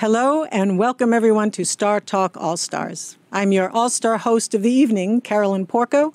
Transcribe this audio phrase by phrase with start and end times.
[0.00, 3.16] Hello and welcome everyone to Star Talk All Stars.
[3.32, 6.12] I'm your all star host of the evening, Carolyn Porco.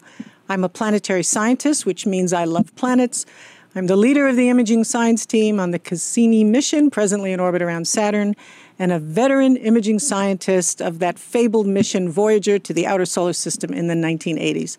[0.48, 3.26] I'm a planetary scientist, which means I love planets.
[3.74, 7.64] I'm the leader of the imaging science team on the Cassini mission, presently in orbit
[7.64, 8.36] around Saturn,
[8.78, 13.74] and a veteran imaging scientist of that fabled mission Voyager to the outer solar system
[13.74, 14.78] in the 1980s.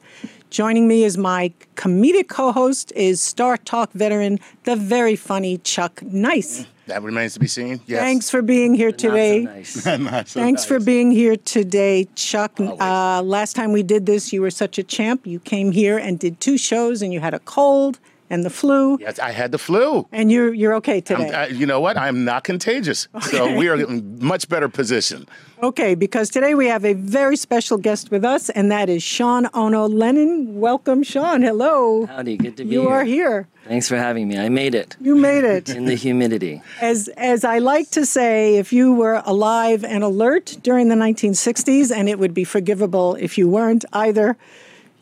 [0.53, 6.03] Joining me is my comedic co host is Star Talk veteran, the very funny Chuck
[6.03, 6.67] Nice.
[6.89, 7.81] That remains to be seen.
[7.87, 8.01] Yes.
[8.01, 9.45] Thanks for being here today.
[9.45, 9.99] Not so nice.
[10.13, 12.53] Not so Thanks for being here today, Chuck.
[12.61, 15.27] Uh, last time we did this, you were such a champ.
[15.27, 17.99] You came here and did two shows, and you had a cold
[18.33, 20.07] and the flu, Yes, I had the flu.
[20.11, 21.31] and you're you're okay I'm- today.
[21.43, 21.95] I- you know what?
[21.99, 23.07] I'm not contagious.
[23.31, 25.27] So we are in much better position.
[25.63, 29.43] okay, because today we have a very special guest with us, and that is Sean
[29.55, 30.33] Ono Lennon.
[30.69, 31.43] Welcome, Sean.
[31.43, 32.07] Hello.
[32.07, 32.91] Howdy, good to be You here.
[32.97, 33.39] are here.
[33.69, 34.35] Thanks for having me.
[34.47, 35.69] I made it You made it.
[35.79, 36.55] in the humidity.
[36.81, 36.99] As
[37.35, 42.09] as I like to say, if you were alive and alert during the 1960s, and
[42.09, 44.29] it would be forgivable if you weren't either,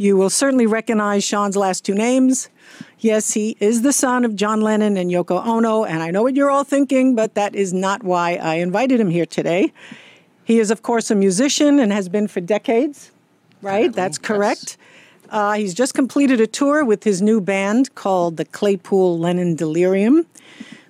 [0.04, 2.48] you will certainly recognize Sean's last two names.
[2.98, 6.36] Yes, he is the son of John Lennon and Yoko Ono, and I know what
[6.36, 9.72] you're all thinking, but that is not why I invited him here today.
[10.44, 13.10] He is, of course, a musician and has been for decades,
[13.62, 13.92] right?
[13.92, 14.76] That's correct.
[15.30, 20.26] Uh, he's just completed a tour with his new band called the Claypool Lennon Delirium,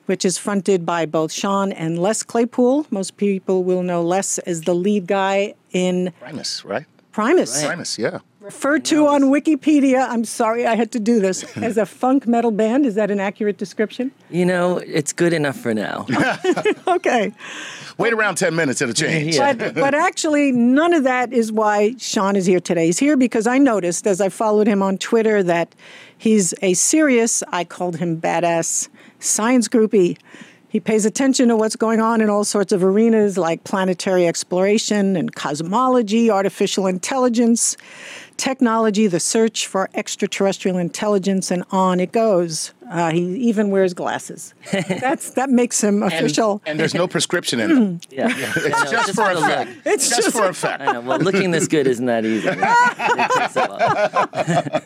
[0.06, 2.86] which is fronted by both Sean and Les Claypool.
[2.90, 6.86] Most people will know Les as the lead guy in Primus, right?
[7.12, 8.20] Primus, Primus, yeah.
[8.40, 10.08] referred to on Wikipedia.
[10.08, 12.86] I'm sorry I had to do this as a funk metal band.
[12.86, 14.12] Is that an accurate description?
[14.30, 16.06] You know, it's good enough for now.
[16.86, 17.32] Okay.
[17.98, 19.36] Wait around 10 minutes, it'll change.
[19.36, 19.52] Yeah.
[19.52, 22.86] But, but actually, none of that is why Sean is here today.
[22.86, 25.74] He's here because I noticed as I followed him on Twitter that
[26.16, 28.88] he's a serious, I called him badass,
[29.18, 30.16] science groupie.
[30.70, 35.16] He pays attention to what's going on in all sorts of arenas like planetary exploration
[35.16, 37.76] and cosmology, artificial intelligence,
[38.36, 42.72] technology, the search for extraterrestrial intelligence, and on it goes.
[42.90, 44.52] Uh, he even wears glasses.
[44.72, 46.60] That's that makes him official.
[46.66, 48.00] And there's no prescription in them.
[48.10, 48.28] Yeah.
[48.34, 49.70] It's just for effect.
[49.86, 50.82] It's just, just- for effect.
[50.82, 51.00] I know.
[51.02, 52.48] Well, looking this good isn't that easy.
[53.12, 54.82] It takes a while.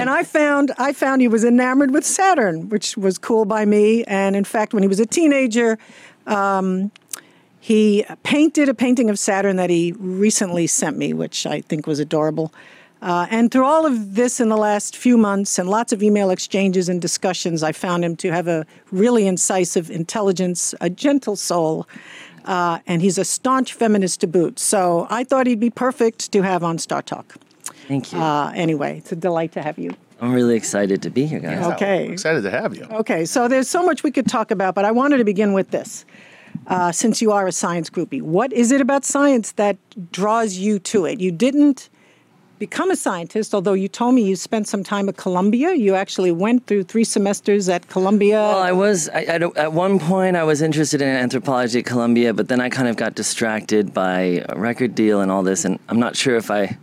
[0.00, 4.04] and I found I found he was enamored with Saturn, which was cool by me.
[4.04, 5.78] And in fact, when he was a teenager,
[6.28, 6.92] um,
[7.58, 11.98] he painted a painting of Saturn that he recently sent me, which I think was
[11.98, 12.52] adorable.
[13.02, 16.30] Uh, and through all of this in the last few months and lots of email
[16.30, 21.86] exchanges and discussions, I found him to have a really incisive intelligence, a gentle soul,
[22.46, 24.58] uh, and he's a staunch feminist to boot.
[24.58, 27.36] So I thought he'd be perfect to have on Star Talk.
[27.86, 28.18] Thank you.
[28.18, 29.90] Uh, anyway, it's a delight to have you.
[30.20, 31.66] I'm really excited to be here, guys.
[31.74, 32.06] Okay.
[32.06, 32.84] I'm excited to have you.
[32.84, 35.70] Okay, so there's so much we could talk about, but I wanted to begin with
[35.70, 36.06] this.
[36.68, 38.22] uh, since you are a science groupie.
[38.22, 39.76] What is it about science that
[40.10, 41.20] draws you to it?
[41.20, 41.88] You didn't
[42.58, 45.74] become a scientist, although you told me you spent some time at Columbia.
[45.74, 48.36] You actually went through three semesters at Columbia.
[48.36, 52.48] Well, I was I, at one point I was interested in anthropology at Columbia, but
[52.48, 56.00] then I kind of got distracted by a record deal and all this, and I'm
[56.00, 56.78] not sure if I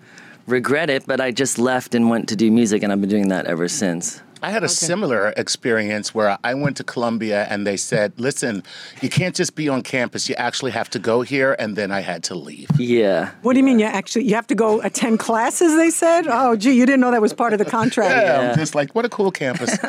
[0.48, 3.30] regret it, but I just left and went to do music, and I've been doing
[3.30, 4.22] that ever since.
[4.44, 8.62] I had a similar experience where I went to Columbia and they said, listen,
[9.02, 10.28] you can't just be on campus.
[10.28, 11.56] You actually have to go here.
[11.58, 12.70] And then I had to leave.
[12.78, 13.32] Yeah.
[13.42, 15.78] what do you mean you actually you have to go attend classes?
[15.78, 16.28] They said.
[16.28, 18.14] Oh, gee, you didn't know that was part of the contract.
[18.14, 19.78] Yeah, I'm just like, what a cool campus.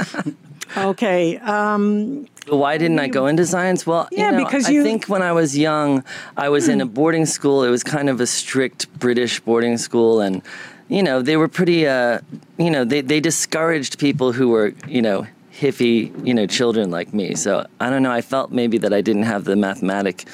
[0.76, 1.38] Okay.
[1.38, 3.86] Um, Why didn't I go into science?
[3.86, 6.02] Well, Yeah, you know, because I think when I was young,
[6.36, 7.62] I was in a boarding school.
[7.62, 10.42] It was kind of a strict British boarding school, and
[10.88, 11.86] you know they were pretty.
[11.86, 12.20] Uh,
[12.58, 17.12] you know, they they discouraged people who were you know hippie you know children like
[17.14, 17.34] me.
[17.34, 18.12] So I don't know.
[18.12, 20.25] I felt maybe that I didn't have the mathematic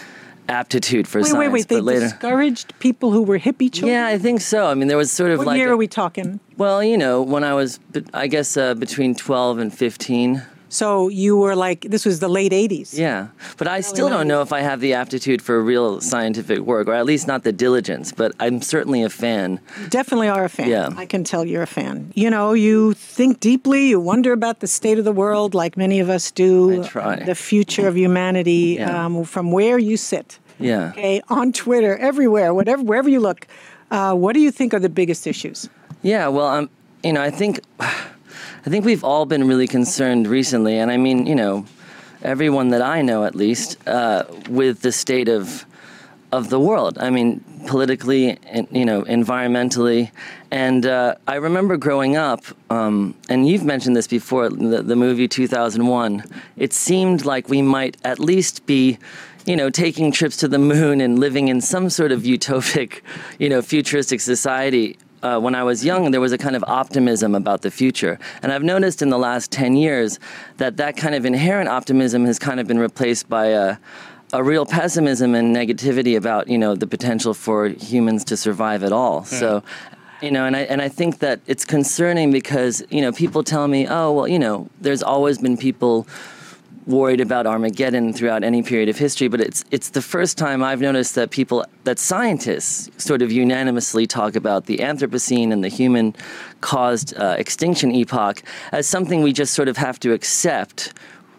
[0.48, 1.38] aptitude for wait, science.
[1.38, 1.52] wait, wait.
[1.52, 1.68] wait.
[1.68, 2.00] They later.
[2.00, 3.92] discouraged people who were hippie children.
[3.92, 4.66] yeah, I think so.
[4.66, 6.40] I mean, there was sort of What like year a- are we talking?
[6.56, 7.78] well, you know, when I was,
[8.12, 10.42] I guess, uh, between twelve and fifteen.
[10.70, 12.96] So you were like, this was the late '80s.
[12.96, 13.28] Yeah,
[13.58, 16.94] but I still don't know if I have the aptitude for real scientific work, or
[16.94, 18.12] at least not the diligence.
[18.12, 19.60] But I'm certainly a fan.
[19.88, 20.68] Definitely are a fan.
[20.68, 20.88] Yeah.
[20.96, 22.12] I can tell you're a fan.
[22.14, 26.00] You know, you think deeply, you wonder about the state of the world like many
[26.00, 26.82] of us do.
[26.82, 27.16] I try.
[27.24, 29.04] The future of humanity Yeah.
[29.06, 30.38] um, from where you sit.
[30.60, 30.90] Yeah.
[30.90, 33.46] Okay, on Twitter, everywhere, whatever, wherever you look.
[33.90, 35.68] Uh, what do you think are the biggest issues?
[36.02, 36.70] Yeah, well, um,
[37.02, 37.60] you know, I think,
[38.64, 41.64] I think we've all been really concerned recently, and I mean, you know,
[42.22, 45.64] everyone that I know, at least, uh, with the state of
[46.32, 46.96] of the world.
[46.98, 50.12] I mean, politically, and, you know, environmentally,
[50.50, 55.26] and uh, I remember growing up, um, and you've mentioned this before, the, the movie
[55.26, 56.22] 2001.
[56.56, 58.98] It seemed like we might at least be
[59.46, 63.00] you know, taking trips to the moon and living in some sort of utopic,
[63.38, 64.98] you know, futuristic society.
[65.22, 68.18] Uh, when I was young, there was a kind of optimism about the future.
[68.42, 70.18] And I've noticed in the last 10 years
[70.56, 73.76] that that kind of inherent optimism has kind of been replaced by a,
[74.32, 78.92] a real pessimism and negativity about, you know, the potential for humans to survive at
[78.92, 79.24] all.
[79.24, 79.62] So,
[80.22, 83.68] you know, and I, and I think that it's concerning because, you know, people tell
[83.68, 86.06] me, oh, well, you know, there's always been people
[86.90, 90.80] worried about Armageddon throughout any period of history, but it's it's the first time I've
[90.80, 96.14] noticed that people that scientists sort of unanimously talk about the Anthropocene and the human
[96.60, 98.42] caused uh, extinction epoch
[98.72, 100.92] as something we just sort of have to accept.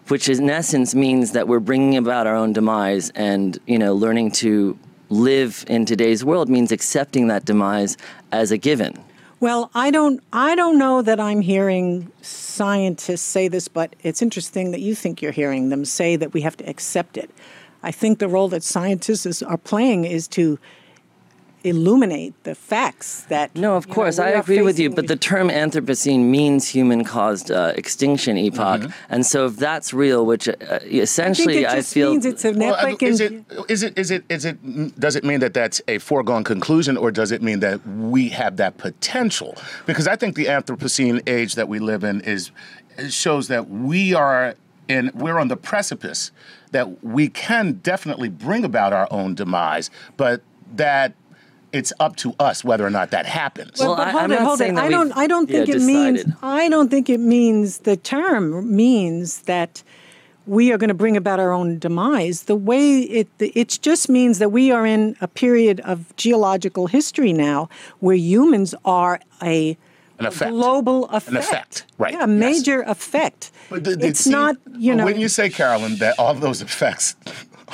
[0.08, 4.32] Which in essence means that we're bringing about our own demise, and you know, learning
[4.42, 4.76] to
[5.10, 7.96] live in today's world means accepting that demise
[8.32, 8.98] as a given.
[9.42, 14.70] Well, I don't I don't know that I'm hearing scientists say this, but it's interesting
[14.70, 17.28] that you think you're hearing them say that we have to accept it.
[17.82, 20.60] I think the role that scientists is, are playing is to
[21.64, 24.90] illuminate the facts that No, of you know, course, I agree with you.
[24.90, 30.48] But the term Anthropocene means human-caused uh, extinction epoch, and so if that's real, which
[30.48, 33.70] uh, I think essentially it I, feel means it's an Well, epic is and- it
[33.70, 37.10] is it is it is it does it mean that that's a foregone conclusion or
[37.10, 39.56] does it mean that we have that potential
[39.86, 42.50] because i think the anthropocene age that we live in is
[42.98, 44.54] it shows that we are
[44.88, 46.30] in we're on the precipice
[46.72, 50.42] that we can definitely bring about our own demise but
[50.74, 51.12] that
[51.72, 54.34] it's up to us whether or not that happens Well, but I- hold I'm it,
[54.36, 54.76] not hold saying it.
[54.76, 55.12] that I don't.
[55.16, 56.24] I don't think yeah, it means.
[56.42, 59.82] I don't think it means the term means that
[60.46, 62.42] we are going to bring about our own demise.
[62.44, 67.32] The way it it just means that we are in a period of geological history
[67.32, 67.68] now
[68.00, 69.76] where humans are a
[70.18, 70.50] An effect.
[70.50, 71.36] global effect.
[71.44, 72.38] effect, right, Yeah, a yes.
[72.46, 73.50] major effect.
[73.70, 74.56] But th- th- it's see, not.
[74.76, 75.04] You know.
[75.04, 77.14] When you say, Carolyn, that all those effects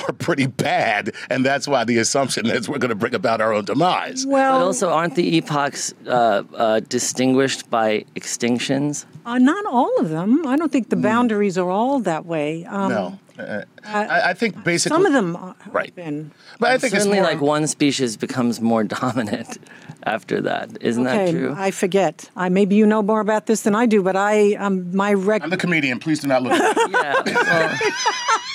[0.07, 3.53] are pretty bad, and that's why the assumption is we're going to bring about our
[3.53, 4.25] own demise.
[4.25, 9.05] well, But also, aren't the epochs uh, uh, distinguished by extinctions?
[9.25, 10.45] uh, not all of them.
[10.47, 12.65] I don't think the boundaries are all that way.
[12.65, 13.19] Um, no.
[13.37, 14.95] Uh, I, I think basically.
[14.95, 15.95] Some of them are, have Right.
[15.95, 16.31] been.
[16.59, 19.57] But I think it's Certainly, more, like one species becomes more dominant
[20.03, 20.69] after that.
[20.81, 21.53] Isn't Okay, that true?
[21.57, 22.29] I forget.
[22.35, 25.43] I maybe you know more about this than I do, but I um my rec.
[25.43, 25.99] I'm the comedian.
[25.99, 26.93] Please do not look at me.
[26.99, 27.23] Yeah.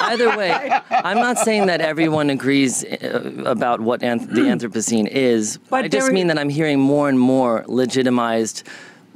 [0.00, 5.06] Well, either way, I'm not saying that everyone agrees uh, about what anth- the Anthropocene
[5.08, 5.58] is.
[5.70, 8.64] But I just mean that I'm hearing more and more legitimized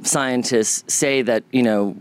[0.03, 1.95] scientists say that you know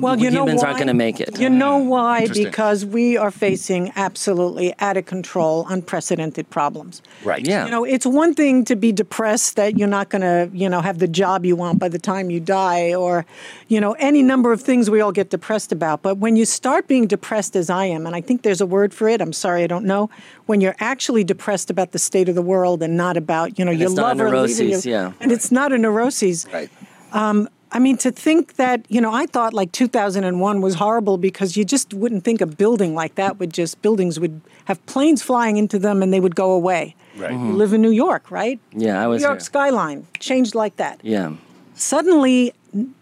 [0.00, 0.68] Well, you know humans why?
[0.68, 1.38] aren't going to make it.
[1.38, 1.86] You know mm.
[1.86, 2.26] why?
[2.26, 7.00] Because we are facing absolutely out of control, unprecedented problems.
[7.22, 7.46] Right.
[7.46, 7.64] Yeah.
[7.64, 10.80] You know, it's one thing to be depressed that you're not going to, you know,
[10.80, 13.24] have the job you want by the time you die, or,
[13.68, 16.02] you know, any number of things we all get depressed about.
[16.02, 18.94] But when you start being depressed, as I am, and I think there's a word
[18.94, 19.20] for it.
[19.20, 20.10] I'm sorry, I don't know.
[20.46, 23.70] When you're actually depressed about the state of the world and not about, you know,
[23.70, 25.12] your it's not a lover leaving you, neuroses, yeah.
[25.20, 26.46] and it's not a neuroses.
[26.52, 26.70] Right.
[27.12, 31.56] Um, I mean, to think that, you know, I thought like 2001 was horrible because
[31.56, 35.56] you just wouldn't think a building like that would just, buildings would have planes flying
[35.56, 36.94] into them and they would go away.
[37.16, 37.32] Right.
[37.32, 37.54] You mm-hmm.
[37.56, 38.60] live in New York, right?
[38.72, 39.44] Yeah, I was New York here.
[39.44, 41.00] skyline changed like that.
[41.02, 41.34] Yeah.
[41.74, 42.54] Suddenly,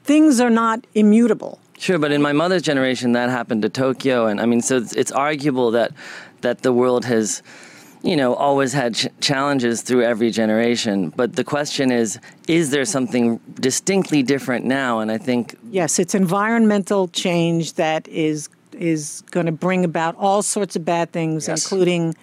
[0.05, 1.59] things are not immutable.
[1.79, 4.93] Sure, but in my mother's generation, that happened to Tokyo, and I mean, so it's,
[4.93, 5.91] it's arguable that
[6.43, 7.43] that the world has,
[8.03, 11.11] you know, always had ch- challenges through every generation.
[11.11, 12.19] But the question is,
[12.49, 14.99] is there something distinctly different now?
[15.01, 20.43] And I think Yes, it's environmental change that is is going to bring about all
[20.43, 21.63] sorts of bad things, Yes.
[21.71, 22.15] including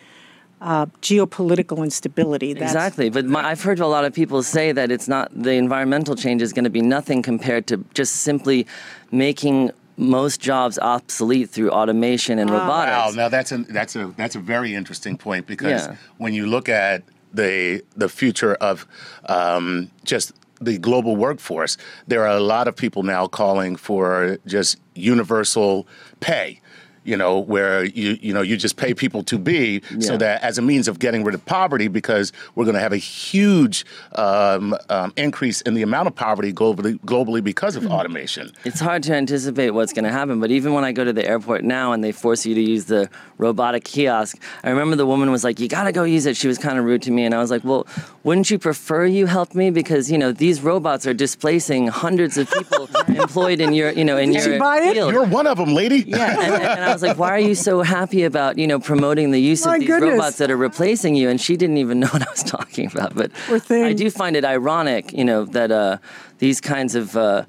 [0.61, 2.53] uh, geopolitical instability.
[2.53, 3.09] That's, exactly.
[3.09, 6.41] But my, I've heard a lot of people say that it's not the environmental change
[6.41, 8.67] is going to be nothing compared to just simply
[9.11, 12.95] making most jobs obsolete through automation and Wow, robotics.
[13.15, 15.95] Wow, now that's a that's a that's a very interesting point because Yeah.
[16.17, 17.03] when you look at
[17.33, 18.87] the the future of
[19.27, 21.77] um, just the global workforce,
[22.07, 25.85] there are a lot of people now calling for just universal
[26.21, 26.61] pay.
[27.09, 30.59] You know, where you you know you just pay people to be, so that as
[30.59, 34.75] a means of getting rid of poverty, because we're going to have a huge um,
[34.89, 38.51] um, increase in the amount of poverty globally globally because of automation.
[38.63, 41.27] It's hard to anticipate what's going to happen, but even when I go to the
[41.27, 45.31] airport now and they force you to use the robotic kiosk, I remember the woman
[45.31, 47.25] was like, "You got to go use it." She was kind of rude to me,
[47.25, 47.87] and I was like, "Well,
[48.23, 52.51] wouldn't you prefer you helped me because you know these robots are displacing hundreds of
[52.51, 54.93] people employed in your you know in Did your she buy it?
[54.93, 56.03] field." You're one of them, lady.
[56.07, 59.31] yeah, and, and I was like, "Why are you so happy about you know promoting
[59.31, 60.11] the use My of these goodness.
[60.11, 63.15] robots that are replacing you?" And she didn't even know what I was talking about.
[63.15, 63.31] But
[63.71, 65.97] I do find it ironic, you know, that uh,
[66.39, 67.45] these kinds of uh,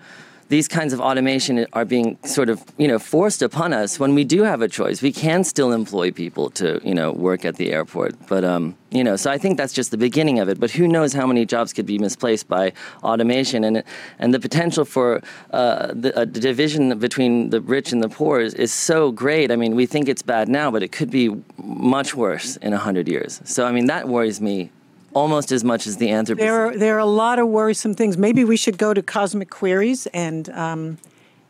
[0.51, 4.25] these kinds of automation are being sort of you know forced upon us when we
[4.25, 5.01] do have a choice.
[5.01, 9.05] We can still employ people to you know work at the airport, but um, you
[9.05, 10.59] know, so I think that's just the beginning of it.
[10.59, 12.73] But who knows how many jobs could be misplaced by
[13.05, 13.85] automation and
[14.19, 18.73] and the potential for uh, the, division between the rich and the poor is, is
[18.73, 19.53] so great.
[19.53, 23.07] I mean, we think it's bad now, but it could be much worse in hundred
[23.09, 23.41] years.
[23.45, 24.73] So I mean, that worries me
[25.15, 26.39] almost as much as the Anthropocene.
[26.39, 28.17] There are, there are a lot of worrisome things.
[28.17, 30.99] Maybe we should go to Cosmic Queries and um,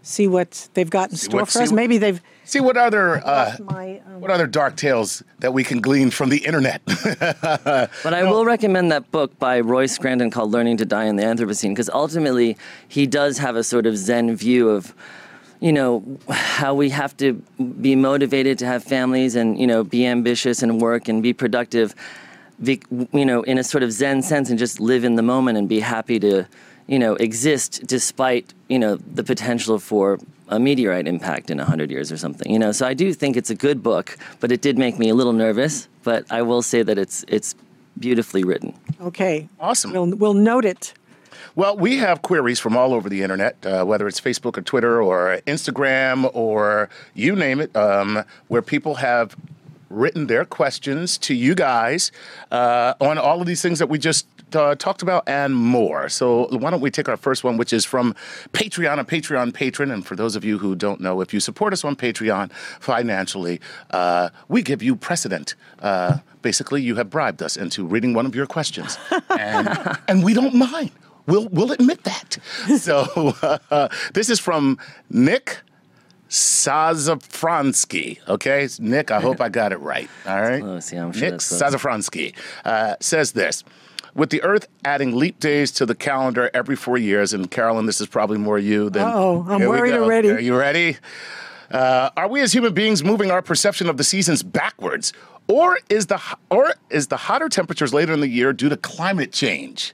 [0.03, 1.71] see what they've got in store what- for us.
[1.71, 2.21] what- Maybe they've.
[2.45, 6.31] See what other uh, my, um, what other dark tales that we can glean from
[6.31, 6.83] the internet.
[7.41, 11.23] But I will recommend that book by Roy Scranton called Learning to Die in the
[11.23, 12.57] Anthropocene because ultimately
[12.89, 14.93] he does have a sort of Zen view of,
[15.61, 17.35] you know, how we have to
[17.81, 21.95] be motivated to have families and, you know, be ambitious and work and be productive,
[21.95, 22.01] be,
[22.63, 25.69] you know, in a sort of Zen sense and just live in the moment and
[25.69, 26.47] be happy to,
[26.87, 32.11] you know, exist despite, you know, the potential for a meteorite impact in 100 years
[32.11, 34.77] or something you know so i do think it's a good book but it did
[34.77, 37.55] make me a little nervous but i will say that it's it's
[38.01, 39.49] beautifully written Okay.
[39.61, 39.93] Awesome.
[39.93, 40.93] We'll, we'll note it.
[41.55, 45.01] well, we have queries from all over the internet, uh, whether it's Facebook or Twitter
[45.01, 49.37] or Instagram or you name it, um, where people have
[49.91, 52.13] written their questions to you guys
[52.51, 56.09] uh, on all of these things that we just uh, talked about and more.
[56.09, 58.15] So why don't we take our first one, which is from
[58.53, 59.91] Patreon, a Patreon patron.
[59.91, 63.61] And for those of you who don't know, if you support us on Patreon financially,
[63.91, 65.55] uh, we give you precedent.
[65.81, 68.99] Uh, basically, you have bribed us into reading one of your questions,
[69.31, 70.91] and, and we don't mind.
[71.27, 72.39] We'll we'll admit that.
[72.79, 73.35] So
[73.71, 74.79] uh, this is from
[75.11, 75.59] Nick
[76.31, 78.19] Sazafransky.
[78.29, 80.09] Okay, Nick, I hope I got it right.
[80.27, 80.63] All right.
[80.63, 81.53] close, yeah, I'm sure Nick that's.
[81.53, 82.35] Sazafransky
[82.65, 83.65] uh, says this.
[84.15, 88.01] With the Earth adding leap days to the calendar every four years, and Carolyn, this
[88.01, 89.03] is probably more you than.
[89.03, 90.31] Uh-oh, I'm worried already.
[90.31, 90.97] Are you ready?
[91.71, 95.13] Uh, are we as human beings moving our perception of the seasons backwards,
[95.47, 96.21] or is the
[96.51, 99.93] or is the hotter temperatures later in the year due to climate change?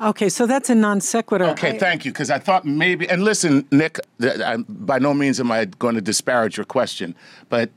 [0.00, 1.44] Okay, so that's a non sequitur.
[1.46, 2.12] Okay, I- thank you.
[2.12, 6.00] Because I thought maybe, and listen, Nick, I, by no means am I going to
[6.00, 7.14] disparage your question,
[7.48, 7.70] but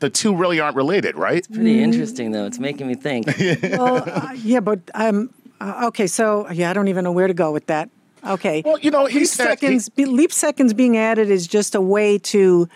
[0.00, 1.38] the two really aren't related, right?
[1.38, 3.26] It's pretty interesting though it's making me think
[3.62, 5.28] well, uh, yeah, but um,
[5.60, 7.90] uh, okay, so yeah, I don't even know where to go with that.
[8.26, 8.62] Okay.
[8.64, 9.88] Well, you know, he leap said- seconds.
[9.88, 12.68] be, leap seconds being added is just a way to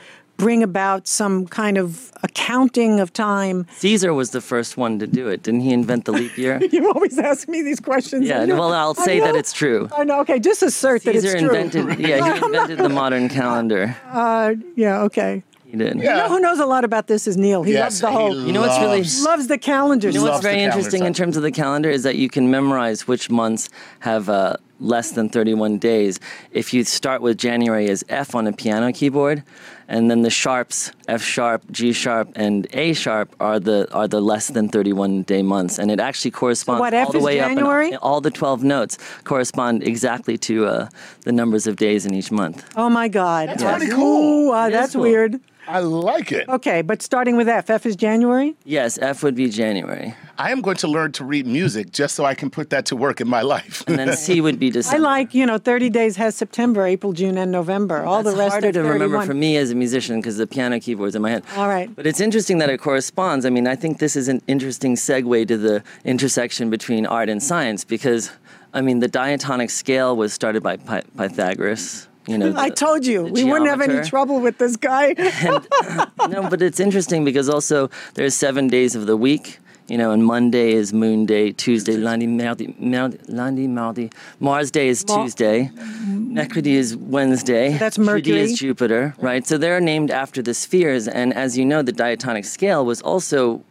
[0.42, 3.64] bring about some kind of accounting of time.
[3.76, 5.42] Caesar was the first one to do it.
[5.44, 6.60] Didn't he invent the leap year?
[6.72, 8.26] You always ask me these questions.
[8.26, 9.88] Yeah, I well, I'll say that it's true.
[9.96, 10.20] I know.
[10.20, 11.54] Okay, just assert that Caesar it's true.
[11.54, 13.94] invented, yeah, he invented the modern calendar.
[14.10, 15.02] Uh, yeah.
[15.02, 15.42] Okay.
[15.66, 15.96] He did.
[15.96, 17.62] You know who knows a lot about this is Neil.
[17.62, 18.46] He Yes, loves the he whole.
[18.46, 20.14] You know what's really- loves- loves the calendars.
[20.14, 22.50] You know what's very calendar interesting in terms of the calendar is that you can
[22.50, 23.68] memorize which months
[24.00, 26.20] have uh, less than 31 days.
[26.50, 29.42] If you start with January as F on a piano keyboard,
[29.88, 34.20] and then the sharps F sharp, G sharp, and A sharp are the are the
[34.20, 37.40] less than 31 day months, and it actually corresponds what, F all the is way
[37.40, 37.50] up.
[37.50, 40.88] And all the 12 notes correspond exactly to uh,
[41.22, 42.64] the numbers of days in each month.
[42.76, 43.48] oh my God.
[43.50, 44.48] That's pretty cool.
[44.48, 45.02] Ooh, uh, that's cool.
[45.02, 45.40] weird.
[45.68, 46.48] I like it.
[46.48, 47.70] Okay, but starting with F.
[47.70, 48.56] F is January.
[48.64, 52.24] Yes, F would be January, I am going to learn to read music just so
[52.24, 53.84] I can put that to work in my life.
[53.86, 55.06] and then C would be December.
[55.06, 58.02] I like, you know, 30 days has September, April, June, and November.
[58.04, 60.46] All That's the rest harder of to remember for me as a musician because the
[60.46, 61.44] piano keyboard's in my head.
[61.56, 61.94] All right.
[61.94, 63.46] But it's interesting that it corresponds.
[63.46, 67.40] I mean, I think this is an interesting segue to the intersection between art and
[67.42, 68.30] science because,
[68.74, 72.08] I mean, the diatonic scale was started by Py- Pythagoras.
[72.26, 75.14] You know, I told you, the we wouldn't have any trouble with this guy.
[76.28, 79.58] no, but it's interesting because also there's seven days of the week.
[79.88, 84.10] You know, and Monday is Moon Day, Tuesday, lundi, mardi, mardi, lundi, mardi.
[84.38, 85.70] Mars Day is Mar- Tuesday,
[86.06, 87.76] Mercredi is Wednesday.
[87.76, 88.40] That's Mercury.
[88.40, 89.44] is Jupiter, right?
[89.44, 93.64] So they're named after the spheres, and as you know, the diatonic scale was also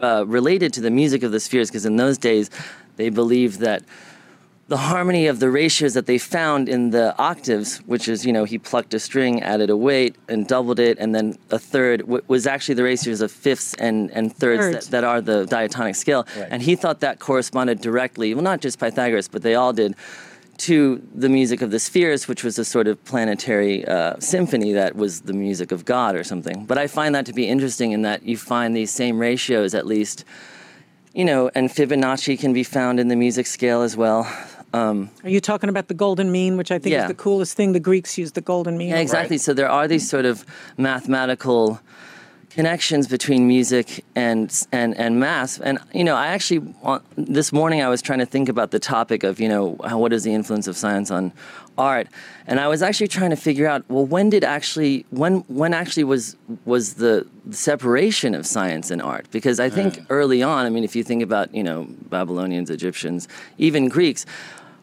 [0.00, 2.50] uh, related to the music of the spheres because in those days
[2.96, 3.82] they believed that
[4.70, 8.44] the harmony of the ratios that they found in the octaves, which is, you know,
[8.44, 12.22] he plucked a string, added a weight, and doubled it, and then a third, w-
[12.28, 14.88] was actually the ratios of fifths and, and thirds, Thirds.
[14.90, 16.24] That, that are the diatonic scale.
[16.50, 19.96] And he thought that corresponded directly, well, not just Pythagoras, but they all did,
[20.58, 24.94] to the music of the spheres, which was a sort of planetary uh, symphony that
[24.94, 26.64] was the music of God or something.
[26.64, 29.84] But I find that to be interesting in that you find these same ratios, at
[29.84, 30.24] least,
[31.12, 34.32] you know, and Fibonacci can be found in the music scale as well.
[34.72, 37.02] Um, Are you talking about the golden mean, which I think Yeah.
[37.02, 37.72] is the coolest thing?
[37.72, 38.90] The Greeks used the golden mean.
[38.90, 39.38] Yeah, exactly.
[39.38, 40.44] So there are these sort of
[40.78, 41.80] mathematical
[42.50, 45.60] connections between music and and and math.
[45.62, 46.62] And you know, I actually
[47.16, 49.70] this morning I was trying to think about the topic of you know
[50.02, 51.32] what is the influence of science on
[51.78, 52.08] art,
[52.46, 56.04] and I was actually trying to figure out well when did actually when when actually
[56.04, 60.84] was was the separation of science and art because I think early on I mean
[60.84, 63.28] if you think about you know Babylonians Egyptians
[63.58, 64.26] even Greeks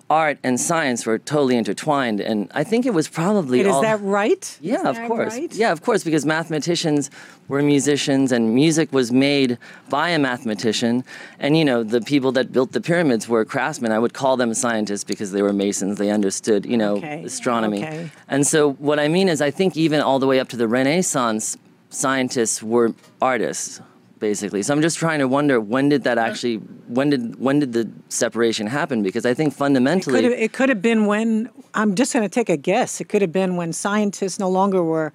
[0.10, 4.00] art and science were totally intertwined and I think it was probably Wait, is that
[4.02, 4.58] right?
[4.62, 5.34] yeah, of course.
[5.34, 5.54] right?
[5.54, 7.12] Yeah, of course, because mathematicians
[7.50, 9.58] were musicians and music was made
[9.90, 11.04] by a mathematician.
[11.40, 13.92] And, you know, the people that built the pyramids were craftsmen.
[13.92, 15.98] I would call them scientists because they were masons.
[15.98, 17.84] They understood, you know, Okay, astronomy.
[17.84, 18.10] okay.
[18.30, 20.68] And so what I mean is, I think even all the way up to the
[20.68, 21.58] Renaissance,
[21.90, 23.82] scientists were artists.
[24.20, 26.56] Basically, so I'm just trying to wonder when did that actually
[26.88, 29.04] when did when did the separation happen?
[29.04, 32.30] Because I think fundamentally, Could have, it could have been when I'm just going to
[32.30, 33.00] take a guess.
[33.00, 35.14] It could have been when scientists no longer were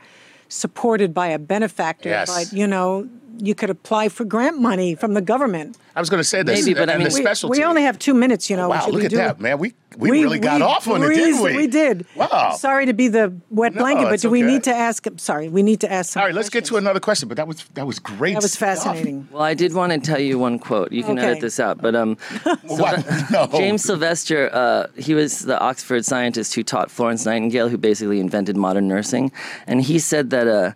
[0.48, 2.28] supported by a benefactor, Yes.
[2.50, 3.08] but you know,
[3.38, 5.76] you could apply for grant money from the government.
[5.94, 6.64] I was going to say this.
[6.64, 7.58] Maybe, but I and mean- the We- We, specialty.
[7.58, 8.68] we only have two minutes, you know.
[8.70, 9.40] wow, look at that, it?
[9.40, 9.58] man.
[9.58, 11.54] We we, really got off on it, didn't we?
[11.54, 12.06] We did.
[12.16, 12.52] Wow.
[12.56, 15.06] Sorry to be the wet No, blanket, but it's do we need to ask?
[15.18, 16.12] Sorry, we need to ask.
[16.12, 17.28] Some All right, let's get to another question.
[17.28, 18.32] But that was that was great.
[18.32, 18.68] That was stuff.
[18.78, 19.28] fascinating.
[19.30, 20.92] well, I did want to tell you one quote.
[20.92, 21.28] You can Okay.
[21.28, 22.16] edit this out, but um,
[22.62, 23.04] What?
[23.30, 23.46] No.
[23.52, 28.56] James Sylvester, uh, he was the Oxford scientist who taught Florence Nightingale, who basically invented
[28.56, 29.30] modern nursing.
[29.66, 30.72] And he said that uh,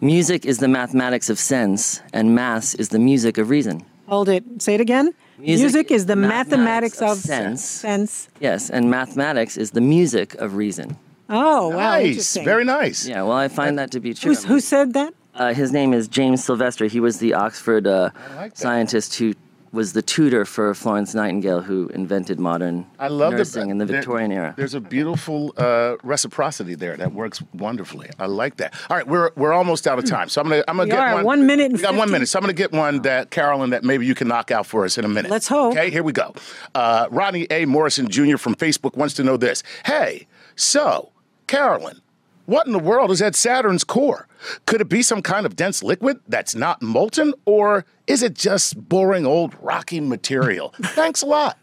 [0.00, 3.84] music is the mathematics of sense, and maths is the music of reason.
[4.08, 4.44] Hold it.
[4.60, 5.14] Say it again.
[5.38, 7.64] Music is the mathematics mathematics, of of, sense.
[7.64, 8.28] sense.
[8.40, 10.96] Yes, and mathematics is the music of reason.
[11.28, 11.76] Oh, wow.
[11.76, 13.06] nice, very nice.
[13.06, 14.30] Yeah, well, I find that to be true.
[14.30, 15.14] Who's, who said that?
[15.34, 16.86] Uh, his name is James Sylvester.
[16.86, 19.34] He was the Oxford uh, like scientist who
[19.74, 23.96] was the tutor for Florence Nightingale, who invented modern I love nursing in the there-
[23.98, 24.54] Victorian era.
[24.56, 28.08] There's a beautiful uh, reciprocity there that works wonderfully.
[28.18, 28.72] I like that.
[28.88, 30.98] All right, we're we're almost out of time, so I'm gonna I'm gonna We get
[31.00, 31.24] are, one.
[31.24, 33.84] one minute and we got one minute, so I'm gonna get one that Carolyn that
[33.84, 35.30] maybe you can knock out for us in a minute.
[35.30, 35.72] Let's hope.
[35.72, 36.34] Okay, here we go.
[36.74, 37.64] Uh, Rodney A.
[37.66, 38.36] Morrison Jr.
[38.36, 39.62] from Facebook wants to know this.
[39.84, 41.10] Hey, so
[41.46, 42.00] Carolyn.
[42.46, 44.26] What in the world is at Saturn's core?
[44.66, 48.88] Could it be some kind of dense liquid that's not molten, or is it just
[48.88, 50.74] boring old rocky material?
[50.82, 51.58] Thanks a lot.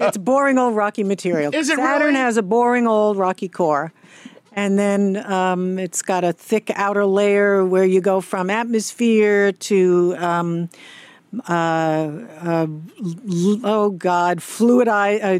[0.00, 1.54] It's boring old rocky material.
[1.54, 2.16] Is it Saturn really?
[2.18, 3.92] has a boring old rocky core.
[4.54, 10.14] And then um, it's got a thick outer layer where you go from atmosphere to,
[10.18, 10.68] um,
[11.48, 15.38] uh, uh, l- oh God, fluid, I, uh,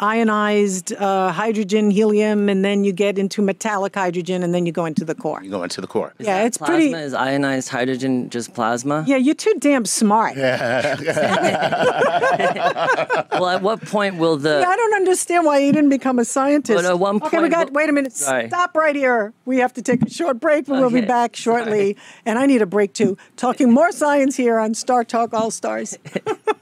[0.00, 4.84] ionized uh, hydrogen, helium, and then you get into metallic hydrogen, and then you go
[4.84, 5.40] into the core.
[5.42, 6.12] You go into the core.
[6.18, 6.74] Is Yeah, that it's plasma?
[6.76, 9.04] pretty- Is ionized hydrogen just plasma?
[9.06, 10.36] Yeah, you're too damn smart.
[13.32, 16.76] Well, at what point will the I don't understand why you didn't become a scientist.
[16.76, 17.72] But at one point, okay, we point- got.
[17.72, 18.12] Wait a minute.
[18.12, 18.48] Sorry.
[18.48, 19.32] Stop right here.
[19.44, 21.96] We have to take a short break, but we'll be back shortly.
[22.26, 23.16] And I need a break too.
[23.36, 25.98] Talking more science here on Star Talk All Stars.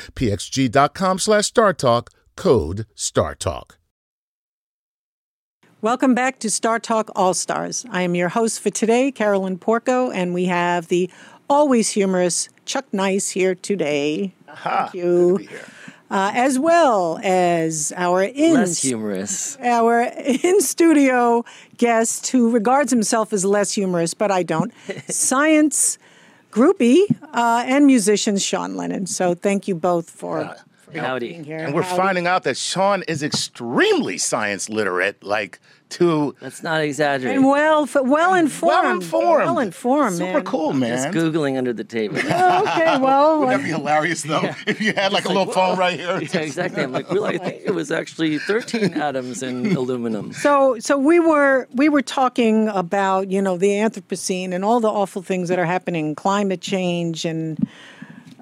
[0.15, 2.07] pxg.com slash StarTalk.
[2.35, 3.71] Code StarTalk.
[5.81, 7.87] Welcome back to Star Talk All Stars.
[7.89, 11.09] I am your host for today, Carolyn Porco, and we have the
[11.49, 14.31] always humorous Chuck Nice here today.
[14.57, 15.47] Thank you.
[16.11, 19.57] Uh, as well as our in less humorous?
[19.59, 20.01] our
[20.43, 21.43] in studio
[21.77, 24.71] guest who regards himself as less humorous, but I don't.
[25.09, 25.97] Science
[26.51, 29.05] groupie uh, and musician Sean Lennon.
[29.07, 31.29] So thank you both for, for Howdy.
[31.29, 31.59] being here.
[31.59, 31.97] And we're Howdy.
[31.97, 35.59] finding out that Sean is extremely science literate, like
[35.91, 37.35] to Let's not exaggerate.
[37.35, 38.73] and well well informed.
[38.73, 39.45] well informed.
[39.45, 40.43] Well informed, Super man.
[40.43, 41.13] cool, man.
[41.13, 42.17] Just googling under the table.
[42.43, 44.41] Oh, okay, well, Wouldn't that be hilarious though?
[44.65, 46.19] If you had like a like, little phone right here.
[46.33, 46.81] yeah, exactly.
[46.83, 50.33] I'm like, well, I think it was actually 13 atoms in aluminum.
[50.33, 54.89] So, so we were we were talking about you know the Anthropocene and all the
[54.89, 57.57] awful things that are happening, climate change and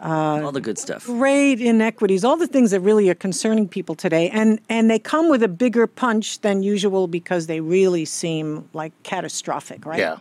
[0.01, 1.05] All the good stuff.
[1.05, 5.29] great inequities, all the things that really are concerning people today, and and they come
[5.29, 9.99] with a bigger punch than usual because they really seem like catastrophic, right?
[9.99, 10.17] Yeah.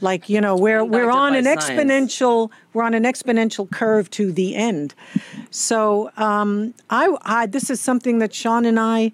[0.00, 1.64] Like you know, we're we're on an science.
[1.64, 4.94] exponential we're on an exponential curve to the end.
[5.50, 9.12] So um, I, I this is something that Sean and I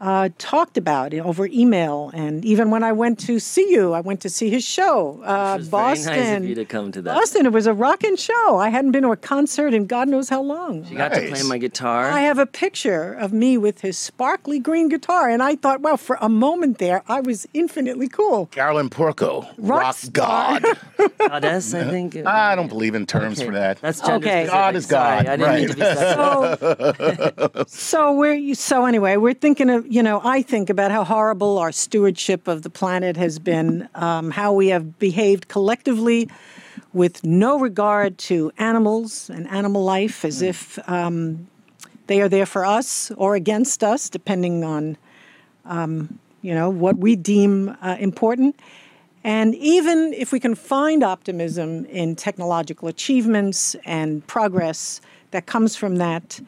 [0.00, 4.20] uh, talked about over email, and even when I went to see you, I went
[4.22, 6.12] to see his show, uh, It was very Boston.
[6.16, 7.14] nice of you to come to that.
[7.14, 8.56] Boston, it was a rocking show.
[8.56, 10.84] I hadn't been to a concert in God knows how long.
[10.86, 12.08] You got to play my guitar.
[12.10, 15.96] I have a picture of me with his sparkly green guitar, and I thought, well,
[15.98, 18.46] for a moment there, I was infinitely cool.
[18.46, 20.60] Carolyn Porco, Rock rock, star.
[20.60, 20.78] god.
[21.18, 22.16] Goddess, I think.
[22.16, 23.80] I don't believe in terms Okay, for that.
[23.80, 24.46] That's gender Okay.
[24.46, 27.54] God is Sorry, God, I didn't mean to be.
[27.54, 31.58] So, so we're so anyway, we're thinking of you know, I think about how horrible
[31.58, 36.30] our stewardship of the planet has been, um, how we have behaved collectively
[36.92, 41.48] with no regard to animals and animal life, as if um,
[42.06, 44.96] they are there for us or against us, depending on
[46.42, 48.54] you know what we deem uh, important.
[49.24, 55.00] And even if we can find optimism in technological achievements and progress
[55.32, 56.40] that comes from that,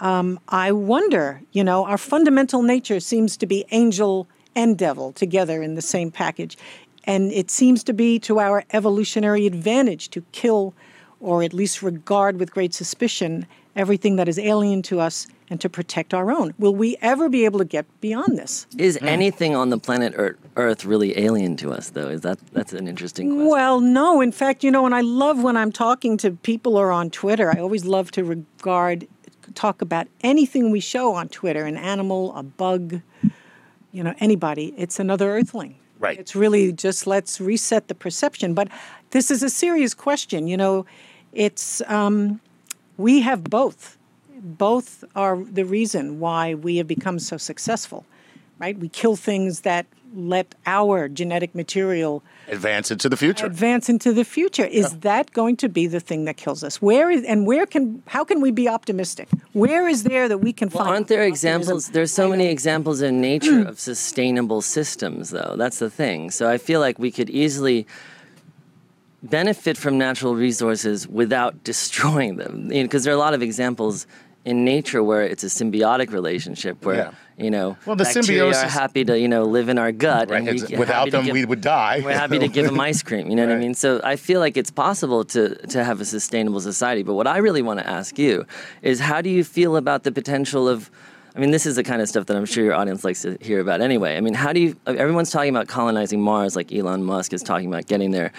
[0.00, 5.62] um, I wonder, you know, our fundamental nature seems to be angel and devil together
[5.62, 6.56] in the same package.
[7.04, 10.74] And it seems to be to our evolutionary advantage to kill
[11.20, 15.68] or at least regard with great suspicion everything that is alien to us and to
[15.68, 16.52] protect our own.
[16.58, 18.66] Will we ever be able to get beyond this?
[18.78, 22.08] Is anything on the planet Earth, Earth really alien to us, though?
[22.08, 23.48] Is that that's an interesting question?
[23.48, 24.20] Well, no.
[24.20, 27.54] In fact, you know, and I love when I'm talking to people or on Twitter,
[27.54, 29.06] I always love to regard,
[29.54, 33.00] talk about anything we show on Twitter an animal, a bug,
[33.92, 34.74] you know, anybody.
[34.76, 35.76] It's another earthling.
[35.98, 36.18] Right.
[36.18, 38.54] It's really just let's reset the perception.
[38.54, 38.68] But
[39.10, 40.46] this is a serious question.
[40.46, 40.86] You know,
[41.32, 42.40] it's, um,
[42.96, 43.96] we have both.
[44.38, 48.04] Both are the reason why we have become so successful,
[48.58, 48.78] right?
[48.78, 53.44] We kill things that let our genetic material Advance into the future.
[53.46, 54.64] advance into the future.
[54.64, 56.80] Is that going to be the thing that kills us?
[56.80, 59.28] Where is and where can how can we be optimistic?
[59.52, 60.94] Where is there that we can Well, find?
[60.94, 61.32] aren't there optimism?
[61.60, 61.88] examples?
[61.90, 65.54] There's so many examples in nature of sustainable systems, though.
[65.56, 66.30] That's the thing.
[66.30, 67.86] So I feel like we could easily
[69.22, 72.68] benefit from natural resources without destroying them.
[72.68, 74.06] Because there are a lot of examples
[74.46, 77.44] in nature where it's a symbiotic relationship where Yeah.
[77.44, 80.48] you know Well, the bacteria are happy to you know live in our gut Right,
[80.48, 82.00] and we without them, give- we would die.
[82.04, 83.24] we're happy to give them ice cream.
[83.30, 83.74] You know what I mean?
[83.74, 85.42] So I feel like it's possible to
[85.74, 87.02] to have a sustainable society.
[87.08, 88.34] But what I really want to ask you
[88.90, 90.78] is, how do you feel about the potential of?
[91.34, 93.36] I mean, this is the kind of stuff that I'm sure your audience likes to
[93.48, 94.16] hear about anyway.
[94.16, 94.70] I mean, how do you?
[94.86, 98.30] Everyone's talking about colonizing Mars, like Elon Musk is talking about getting there.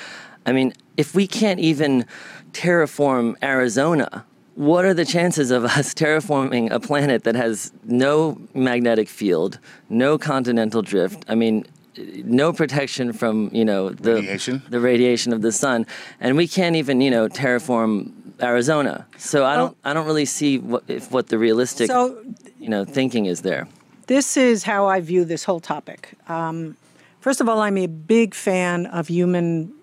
[0.50, 0.70] I mean,
[1.04, 2.06] if we can't even
[2.54, 4.26] terraform Arizona,
[4.58, 10.18] what are the chances of us terraforming a planet that has no magnetic field, no
[10.18, 11.24] continental drift?
[11.28, 11.66] I mean,
[11.98, 14.64] no protection from you know the Radiation?
[14.70, 15.86] the radiation of the sun,
[16.20, 19.06] and we can't even you know terraform Arizona.
[19.18, 22.24] So I don't I don't really see what if what the realistic So
[22.60, 23.68] you know thinking is there.
[24.08, 26.14] this is how I view this whole topic.
[26.28, 26.78] Um,
[27.20, 29.74] first of all, I'm a big fan of human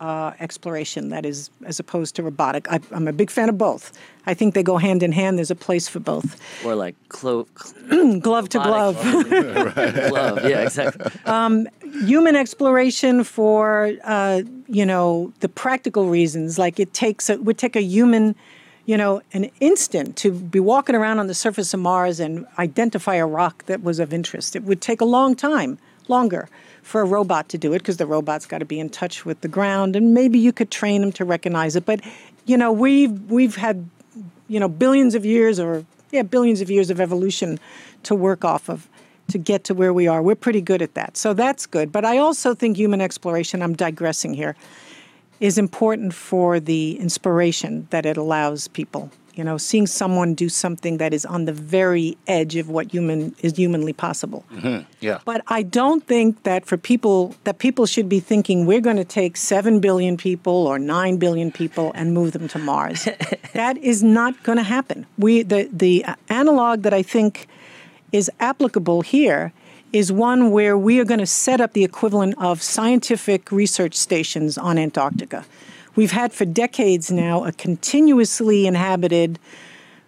[0.00, 2.70] uh, exploration, that is, as opposed to robotic.
[2.70, 3.92] I, I'm a big fan of both.
[4.26, 5.38] I think they go hand in hand.
[5.38, 6.40] There's a place for both.
[6.64, 9.00] Or like clo- cl- Glove to glove.
[9.28, 10.44] glove.
[10.44, 11.10] Yeah, exactly.
[12.04, 17.76] human exploration for uh, you know the practical reasons like it takes a, would take
[17.76, 18.34] a human
[18.86, 23.14] you know an instant to be walking around on the surface of mars and identify
[23.14, 25.78] a rock that was of interest it would take a long time
[26.08, 26.48] longer
[26.84, 29.40] for a robot to do it because the robot's got to be in touch with
[29.40, 32.00] the ground and maybe you could train them to recognize it but
[32.44, 33.88] you know we've we've had
[34.48, 37.58] you know billions of years or yeah billions of years of evolution
[38.02, 38.86] to work off of
[39.26, 40.20] to get to where we are.
[40.20, 43.74] We're pretty good at that so that's good but i also think human exploration i'm
[43.74, 44.54] digressing here
[45.40, 50.98] is important for the inspiration that it allows people you know seeing someone do something
[50.98, 54.84] that is on the very edge of what human is humanly possible mm-hmm.
[55.00, 55.18] yeah.
[55.24, 59.04] but I don't think that for people that people should be thinking we're going to
[59.04, 63.08] take 7 billion people or 9 billion people and move them to Mars.
[63.52, 65.06] that is not going to happen.
[65.18, 67.46] We the the uh, analog that I think
[68.12, 69.52] is applicable here
[69.92, 74.58] is one where we are going to set up the equivalent of scientific research stations
[74.58, 75.44] on Antarctica.
[75.96, 79.38] We've had for decades now a continuously inhabited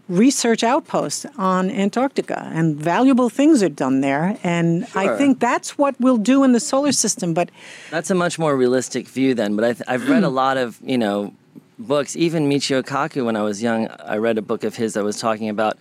[0.09, 4.39] research outpost on Antarctica, and valuable things are done there.
[4.43, 7.35] And I think that's what we'll do in the solar system.
[7.35, 7.51] But
[7.91, 9.57] That's a much more realistic view then.
[9.57, 11.33] But I th- I've read a lot of you know
[11.79, 12.17] books.
[12.17, 15.19] Even Michio Kaku, when I was young, I read a book of his that was
[15.19, 15.77] talking about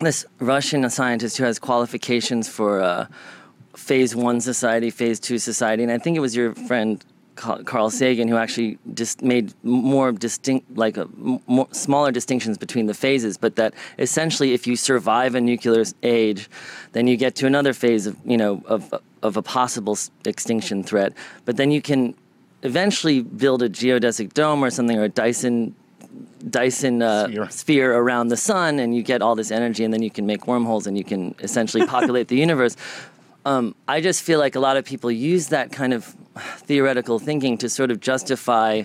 [0.00, 3.06] this Russian scientist who has qualifications for uh,
[3.76, 7.02] phase one society, phase two society, and I think it was your friend
[7.34, 11.08] Carl Sagan, who actually just made more distinct, like a
[11.46, 16.48] more, smaller distinctions between the phases, but that essentially, if you survive a nuclear age,
[16.92, 21.12] then you get to another phase of you know of of a possible extinction threat.
[21.44, 22.14] But then you can
[22.62, 25.74] eventually build a geodesic dome or something, or a Dyson
[26.50, 27.50] Dyson uh, Sphere.
[27.50, 30.46] sphere around the sun, and you get all this energy, and then you can make
[30.46, 32.76] wormholes, and you can essentially populate the universe.
[33.44, 36.04] Um, I just feel like a lot of people use that kind of
[36.58, 38.84] theoretical thinking to sort of justify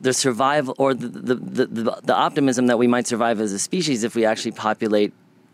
[0.00, 3.58] the survival or the, the, the, the, the optimism that we might survive as a
[3.58, 5.12] species if we actually populate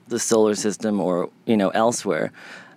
[0.08, 2.32] the solar system or you know elsewhere.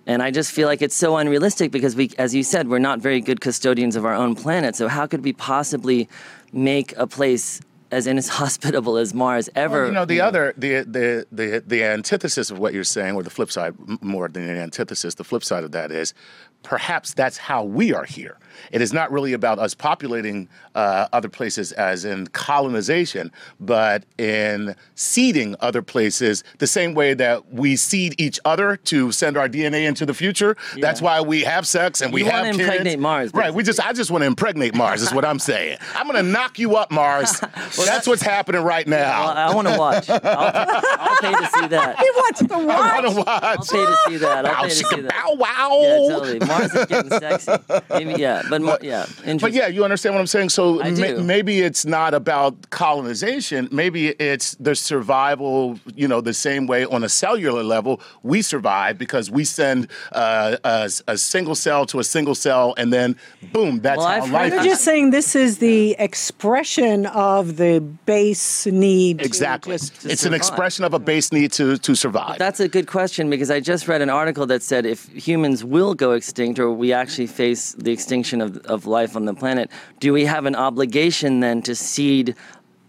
[0.06, 3.00] And I just feel like it's so unrealistic because we, as you said, we're not
[3.00, 4.74] very good custodians of our own planet.
[4.74, 6.08] So how could we possibly
[6.52, 7.60] make a place
[7.90, 9.80] as inhospitable as Mars ever?
[9.80, 10.24] Well, you know, the mm.
[10.24, 14.28] other, the, the, the, the antithesis of what you're saying, or the flip side, more
[14.28, 16.14] than an antithesis, the flip side of that is
[16.62, 18.38] perhaps that's how we are here.
[18.72, 24.74] It is not really about us populating uh, other places as in colonization, but in
[24.94, 29.86] seeding other places the same way that we seed each other to send our DNA
[29.86, 30.56] into the future.
[30.78, 32.60] That's why we have sex and we You have wanna kids.
[32.60, 33.52] impregnate Mars, Right.
[33.52, 35.78] We just, I just want to impregnate Mars, is what I'm saying.
[35.94, 37.40] I'm going to knock you up, Mars.
[37.76, 39.26] that's what's happening right now.
[39.26, 40.10] Well, I want to watch.
[40.10, 41.98] I'll, I'll pay to see that.
[41.98, 42.60] He wants to watch.
[42.60, 43.42] I want to watch.
[43.42, 44.44] I'll pay to see that.
[44.46, 45.10] I'll Bow, pay to see that.
[45.10, 45.80] bow, wow.
[45.82, 46.38] Yeah, totally.
[46.40, 47.52] Mars is getting sexy.
[47.90, 49.06] Maybe, yeah, but, more, yeah,
[49.40, 50.48] But yeah, you understand what I'm saying.
[50.50, 51.22] So I ma- do.
[51.22, 53.68] maybe it's not about colonization.
[53.72, 55.78] Maybe it's the survival.
[55.94, 60.56] You know, the same way on a cellular level we survive because we send uh,
[60.64, 63.16] a, a single cell to a single cell, and then
[63.52, 64.66] boom, that's Well, how I've life You're is.
[64.66, 69.18] just saying this is the expression of the base need.
[69.18, 69.74] to Exactly.
[69.74, 70.26] It's survive.
[70.26, 72.38] an expression of a base need to to survive.
[72.38, 75.94] That's a good question because I just read an article that said if humans will
[75.94, 80.12] go extinct or we actually face the extinction of, of life on the planet, do
[80.12, 82.36] we have an obligation then to seed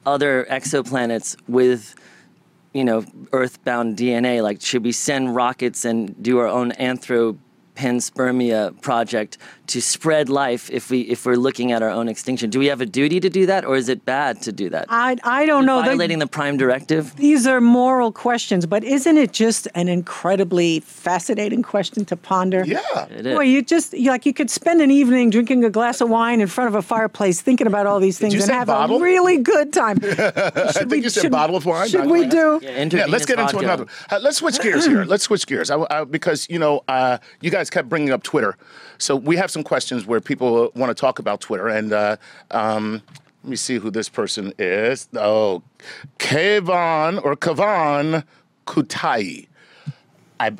[0.05, 1.95] other exoplanets with,
[2.73, 4.43] you know, earthbound DNA?
[4.43, 9.37] Like, should we send rockets and do our own anthropanspermia project
[9.71, 12.49] to spread life if we if we're looking at our own extinction?
[12.49, 14.85] Do we have a duty to do that, or is it bad to do that?
[14.89, 15.81] I, I don't know.
[15.81, 17.15] They- Violating the Prime Directive.
[17.15, 22.63] These are moral questions, but isn't it just an incredibly fascinating question to ponder?
[22.65, 23.05] yeah.
[23.09, 23.35] It is.
[23.35, 26.41] Boy, you just you- like you could spend an evening drinking a glass of wine
[26.41, 28.97] in front of a fireplace, thinking about all these things, and have bottle?
[28.97, 29.97] a really good time.
[30.03, 31.87] I think you said bottle of wine.
[31.89, 32.59] Should I- we do?
[32.61, 33.85] Yeah, Yeah, let's get into another.
[34.09, 35.03] Uh, let's switch gears here.
[35.05, 38.57] Let's switch gears I, I, because you know uh, you guys kept bringing up Twitter,
[38.97, 42.17] so we have some questions where people want to talk about Twitter, and uh,
[42.51, 43.01] um,
[43.43, 45.07] let me see who this person is.
[45.15, 45.63] Oh,
[46.19, 48.23] Kavan or Kavan
[48.67, 49.47] Kutai.
[50.39, 50.51] I,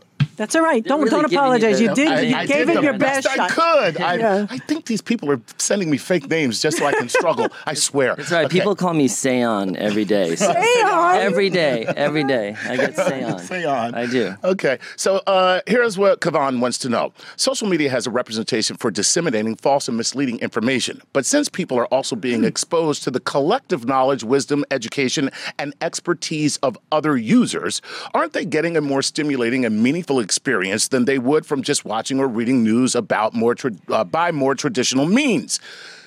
[0.41, 0.83] That's all right.
[0.83, 1.79] They're Don't really don't giving you apologize.
[1.81, 2.07] You did.
[2.07, 3.49] I- you I gave did it the your best best I shot.
[3.51, 4.01] could.
[4.01, 4.47] I, Yeah.
[4.49, 7.47] I think these people are sending me fake names just so I can struggle.
[7.67, 8.15] I swear.
[8.15, 8.45] That's right.
[8.45, 8.57] Okay.
[8.57, 10.35] People call me Seon every day.
[10.41, 11.15] So- Seon?
[11.17, 11.85] Every day.
[11.95, 12.55] Every day.
[12.67, 13.39] I get Seon.
[13.41, 13.93] Say on.
[13.93, 14.35] I do.
[14.43, 17.13] Okay, so uh, here's what Kavan wants to know.
[17.35, 21.01] Social media has a representation for disseminating false and misleading information.
[21.13, 26.57] But since people are also being exposed to the collective knowledge, wisdom, education, and expertise
[26.57, 27.81] of other users,
[28.15, 32.17] aren't they getting a more stimulating and meaningful experience than they would from just watching
[32.19, 35.59] or reading news about more tra- uh, by more traditional means?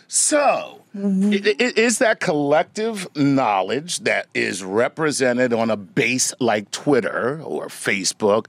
[0.09, 7.67] So, i- is that collective knowledge that is represented on a base like Twitter or
[7.67, 8.47] Facebook,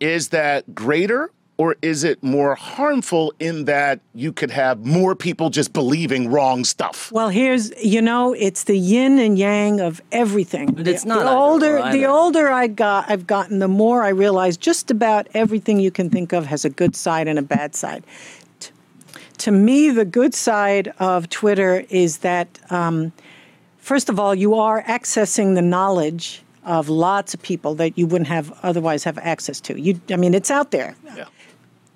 [0.00, 5.50] is that greater or is it more harmful in that you could have more people
[5.50, 7.10] just believing wrong stuff?
[7.12, 10.72] Well, here's you know, it's the yin and yang of everything.
[10.72, 14.04] But it's The- not The older or the older I got, I've gotten, the more
[14.04, 17.42] I realize just about everything you can think of has a good side and a
[17.42, 18.04] bad side.
[18.60, 18.70] T-
[19.38, 23.12] To me, the good side of Twitter is that, um,
[23.78, 28.28] first of all, you are accessing the knowledge of lots of people that you wouldn't
[28.28, 29.80] have otherwise have access to.
[29.80, 31.24] You, I mean, it's out there Yeah.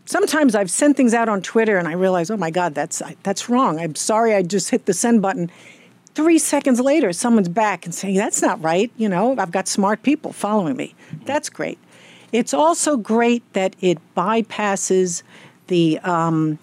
[0.06, 3.48] Sometimes I've sent things out on Twitter and I realize, oh my God, that's that's
[3.48, 3.78] wrong.
[3.78, 5.50] I'm sorry, I just hit the send button.
[6.14, 8.90] Three seconds later, someone's back and saying, that's not right.
[8.98, 10.94] You know, I've got smart people following me.
[11.24, 11.78] That's great.
[12.32, 15.22] It's also great that it bypasses
[15.68, 16.58] the um,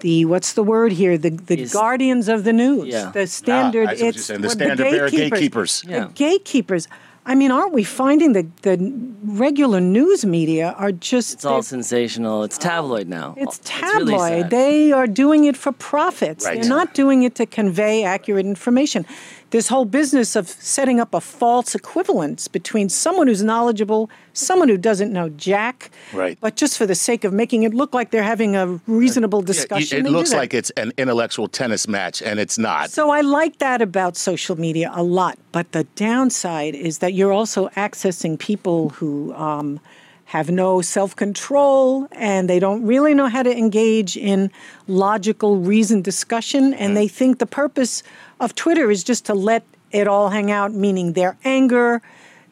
[0.00, 1.16] the what's the word here?
[1.18, 2.88] The the Is- guardians of the news.
[2.88, 3.10] Yeah.
[3.10, 3.88] The standard.
[3.88, 4.40] Ah, I see what it's saying.
[4.40, 5.84] The what standard bearer gatekeepers.
[5.86, 6.06] Yeah.
[6.06, 6.88] The gatekeepers.
[7.28, 8.76] I mean, aren't we finding that the
[9.24, 12.44] regular news media are just It's all sensational.
[12.44, 13.34] It's tabloid now.
[13.36, 14.42] it's really tabloid.
[14.42, 14.50] sad.
[14.50, 16.44] they are doing it for profits.
[16.44, 16.60] Right.
[16.60, 19.04] They're not doing it to convey accurate information.
[19.50, 24.76] This whole business of setting up a false equivalence between someone who's knowledgeable, someone who
[24.76, 26.36] doesn't know jack, Right.
[26.40, 30.04] but just for the sake of making it look like they're having a reasonable discussion.
[30.06, 32.90] it looks like it's an intellectual tennis match, and it's not.
[32.90, 35.38] So I like that about social media a lot.
[35.52, 39.80] But the downside is that you're also accessing people who um,
[40.26, 44.50] have no self control and they don't really know how to engage in
[44.88, 46.74] logical, reasoned discussion.
[46.74, 46.94] And Mm.
[46.96, 48.02] they think the purpose
[48.40, 49.62] of Twitter is just to let
[49.92, 52.02] it all hang out, meaning their anger,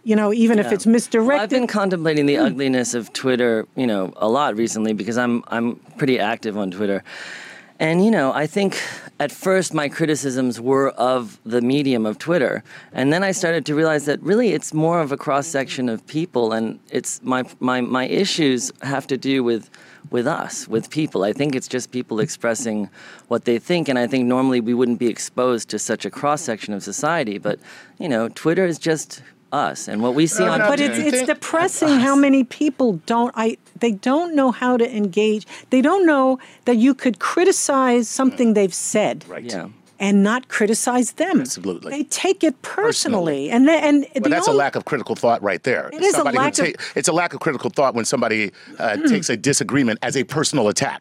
[0.05, 1.35] you know, even if it's misdirected.
[1.35, 5.43] Well, I've been contemplating the ugliness of Twitter, you know, a lot recently because I'm
[5.49, 7.03] I'm pretty active on Twitter.
[7.81, 8.81] And you know, I think
[9.19, 12.63] at first my criticisms were of the medium of Twitter,
[12.93, 16.07] and then I started to realize that really it's more of a cross section of
[16.07, 19.71] people, and it's my my my issues have to do with
[20.11, 21.25] with us, with people.
[21.25, 22.89] I think it's just people expressing
[23.29, 26.43] what they think, and I think normally we wouldn't be exposed to such a cross
[26.43, 27.39] section of society.
[27.39, 27.59] But
[27.99, 29.23] you know, Twitter is just
[29.55, 33.33] us, and what we see on no, but it's it's depressing how many people don't
[33.37, 35.47] I they don't know how to engage.
[35.71, 39.45] They don't know that you could criticize something they've said right.
[39.45, 39.69] yeah.
[40.01, 41.41] and not criticize them.
[41.41, 41.91] Absolutely.
[41.93, 43.51] They take it personally.
[43.51, 45.89] And they, and But the that's a lack of critical thought right there.
[45.93, 48.05] It is a Somebody who lack of- ta- it's a lack of critical thought when
[48.05, 51.01] somebody uh, takes a disagreement as a personal attack,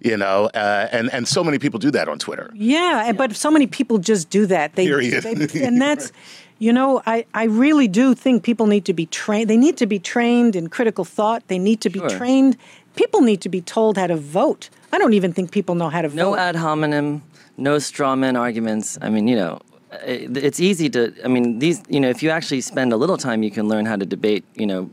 [0.00, 2.50] you know, uh, and and so many people do that on Twitter.
[2.54, 4.74] Yeah, and but so many people just do that.
[4.76, 5.22] They, Period.
[5.24, 6.12] they- and that's,
[6.58, 9.48] you know, I, I really do think people need to be trained.
[9.48, 11.46] They need to be trained in critical thought.
[11.48, 12.10] They need to be Sure.
[12.10, 12.56] trained.
[12.96, 14.70] People need to be told how to vote.
[14.92, 16.36] I don't even think people know how to No vote.
[16.36, 17.22] No ad hominem,
[17.56, 18.98] no straw man arguments.
[19.00, 19.60] I mean, you know,
[19.92, 21.12] eh, it's easy to.
[21.24, 21.82] I mean, these.
[21.88, 24.44] You know, if you actually spend a little time, you can learn how to debate.
[24.56, 24.90] You know,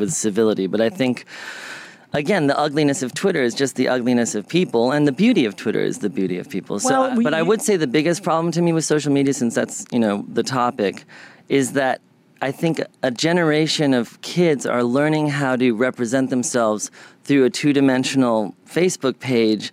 [0.00, 0.66] with civility.
[0.66, 1.24] But I think.
[2.14, 5.56] Again, the ugliness of Twitter is just the ugliness of people, and the beauty of
[5.56, 6.78] Twitter is the beauty of people.
[6.78, 9.34] So, Well, we- but I would say the biggest problem to me with social media,
[9.34, 11.04] since that's you know the topic,
[11.50, 12.00] is that
[12.40, 16.90] I think a generation of kids are learning how to represent themselves
[17.24, 19.72] through a two-dimensional Facebook page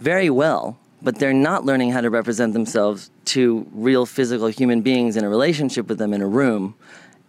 [0.00, 5.16] very well, but they're not learning how to represent themselves to real physical human beings
[5.16, 6.74] in a relationship with them in a room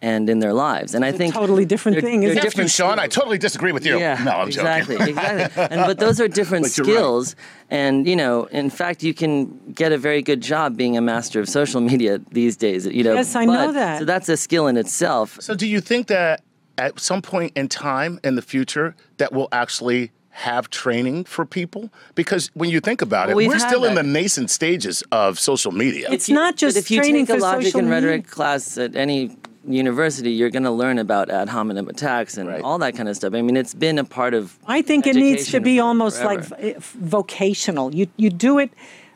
[0.02, 0.95] and in their lives.
[0.95, 2.43] And I think totally different they're- thing, they're isn't it?
[2.43, 2.97] You, different Sean.
[2.99, 3.99] I totally disagree with you.
[3.99, 5.10] Yeah, no, I'm exactly, joking.
[5.18, 5.64] exactly.
[5.70, 6.93] And but those are different But you're right.
[6.93, 7.36] skills,
[7.70, 11.39] and you know, in fact, you can get a very good job being a master
[11.39, 12.86] of social media these days.
[12.88, 13.99] You know, Yes, I know that.
[13.99, 15.38] So that's a skill in itself.
[15.41, 16.41] So, do you think that
[16.78, 21.91] at some point in time in the future that we'll actually have training for people?
[22.16, 25.04] Because when you think about Well, it, we've we're had still in the nascent stages
[25.12, 26.08] of social media.
[26.10, 28.32] It's not just but if you training take a logic and rhetoric media.
[28.32, 29.36] class at any
[29.68, 32.62] university, you're going to learn about ad hominem attacks and Right.
[32.64, 33.34] all that kind of stuff.
[33.34, 34.57] I mean, it's been a part of.
[34.68, 36.80] I think it needs to be for- almost like forever.
[36.80, 37.93] v- vocational.
[37.93, 38.72] You you do it.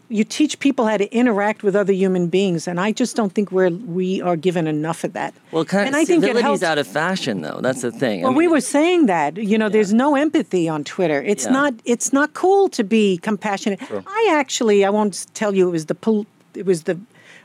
[0.07, 3.51] You teach people how to interact with other human beings, and I just don't think
[3.51, 5.33] we're we are given enough of that.
[5.51, 6.61] Well, kind and I think it helps.
[6.61, 7.59] out of fashion, though.
[7.59, 8.23] That's the thing.
[8.23, 11.23] I Well, we were saying that you know, there's no empathy on Twitter.
[11.23, 11.53] It's Yeah.
[11.53, 11.73] not.
[11.85, 13.79] It's not cool to be compassionate.
[14.05, 16.99] I actually, I won't tell you it was the pol- it was the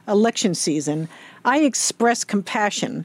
[0.06, 1.08] election season.
[1.44, 3.04] I expressed compassion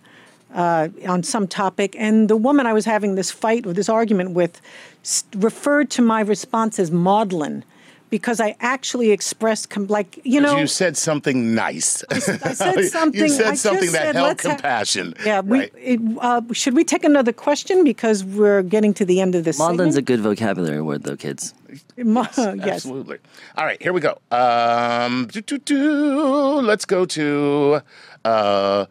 [0.54, 4.32] uh, on some topic, and the woman I was having this fight or this argument
[4.32, 4.62] with,
[5.04, 7.64] s- referred to my response as maudlin.
[8.12, 12.04] Because I actually expressed, com- like you know, you said something nice.
[12.12, 12.40] I said
[12.90, 13.20] something.
[13.20, 15.16] you said I something that said, held let's ha- compassion.
[15.26, 15.74] yeah, we, right?
[15.76, 19.60] it, uh, should we take another question because we're getting to the end of this?
[19.60, 21.54] Maudlin's a good vocabulary word, though, kids.
[21.98, 22.60] Ma- yes.
[22.86, 23.18] Absolutely.
[23.58, 24.20] All right, here we go.
[24.32, 25.28] Um.
[25.34, 27.82] Let's go to
[28.26, 28.86] uh,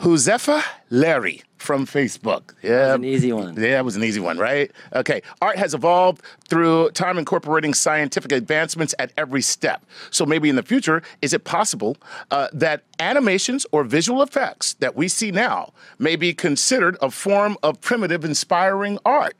[0.00, 2.54] Huzefa Larry from Facebook.
[2.62, 3.56] Yeah, that was an easy one.
[3.56, 4.70] Yeah, that was an easy one, right?
[4.94, 5.22] Okay.
[5.42, 9.84] Art has evolved through time incorporating scientific advancements at every step.
[10.10, 11.96] So maybe in the future, is it possible
[12.30, 17.56] uh, that animations or visual effects that we see now may be considered a form
[17.64, 19.36] of primitive inspiring art?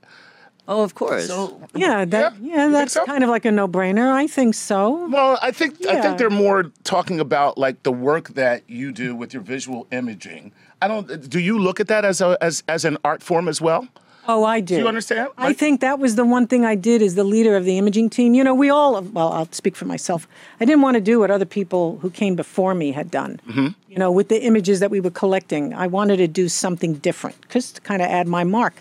[0.68, 1.28] Oh, of course.
[1.74, 3.06] Yeah, that, Yeah, yeah, that's so?
[3.06, 4.12] kind of like a no-brainer.
[4.12, 5.08] I think so.
[5.08, 9.16] Well, I think I think they're more talking about like the work that you do
[9.16, 10.52] with your visual imaging.
[10.82, 11.28] I don't.
[11.28, 13.88] Do you look at that as a as as an art form as well?
[14.30, 14.76] Oh, I do.
[14.76, 15.30] you understand?
[15.38, 18.10] I think that was the one thing I did as the leader of the imaging
[18.10, 18.34] team.
[18.34, 20.28] You know, we all, well, I'll speak for myself.
[20.60, 23.40] I didn't want to do what other people who came before me had done.
[23.48, 23.68] Mm-hmm.
[23.88, 27.36] You know, with the images that we were collecting, I wanted to do something different,
[27.48, 28.74] just to kind of add my mark.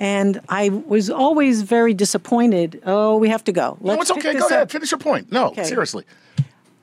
[0.00, 2.82] And I was always very disappointed.
[2.86, 3.76] Oh, we have to go.
[3.82, 4.32] No, Let's it's okay.
[4.32, 4.62] Go ahead.
[4.62, 4.70] up.
[4.70, 5.30] Finish your point.
[5.30, 5.64] No, Okay.
[5.64, 6.04] seriously.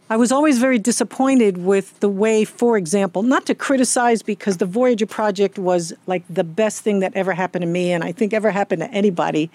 [0.09, 4.65] I was always very disappointed with the way, for example, not to criticize because the
[4.65, 8.33] Voyager project was like the best thing that ever happened to me and I think
[8.33, 9.49] ever happened to anybody.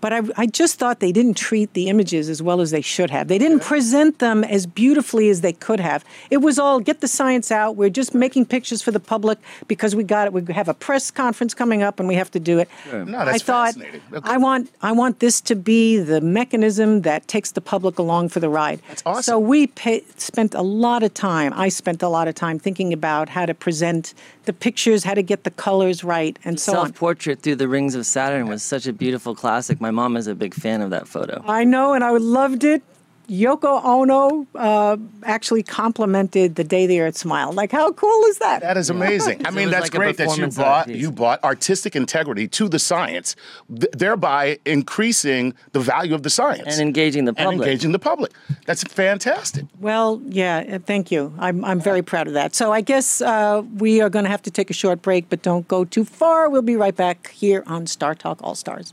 [0.00, 3.10] But I, I just thought they didn't treat the images as well as they should
[3.10, 3.28] have.
[3.28, 6.04] They didn't present them as beautifully as they could have.
[6.30, 7.76] It was all get the science out.
[7.76, 9.38] We're just making pictures for the public
[9.68, 10.32] because we got it.
[10.32, 12.68] We have a press conference coming up and we have to do it.
[12.92, 14.02] No, that's I thought fascinating.
[14.12, 14.30] Okay.
[14.30, 18.40] I want I want this to be the mechanism that takes the public along for
[18.40, 18.80] the ride.
[18.88, 19.22] That's awesome.
[19.22, 21.52] So we pay, spent a lot of time.
[21.54, 24.14] I spent a lot of time thinking about how to present
[24.50, 26.86] the pictures, how to get the colors right, and so on.
[26.86, 29.80] Self portrait through the rings of Saturn was such a beautiful classic.
[29.80, 31.40] My mom is a big fan of that photo.
[31.46, 32.82] I know, and I loved it.
[33.30, 37.54] Yoko Ono uh, actually complimented the day the Earth smiled.
[37.54, 38.60] Like, how cool is that?
[38.60, 39.46] That is amazing.
[39.46, 40.96] I mean, that's like great that you performance brought piece.
[40.96, 43.36] you brought artistic integrity to the science,
[43.68, 47.68] th- thereby increasing the value of the science And engaging the and public.
[47.68, 48.32] engaging the public.
[48.66, 49.64] That's fantastic.
[49.78, 51.32] Well, yeah, uh, thank you.
[51.38, 52.56] I'm, I'm very proud of that.
[52.56, 55.42] So I guess uh, we are going to have to take a short break, but
[55.42, 56.50] don't go too far.
[56.50, 58.92] We'll be right back here on StarTalk All Stars.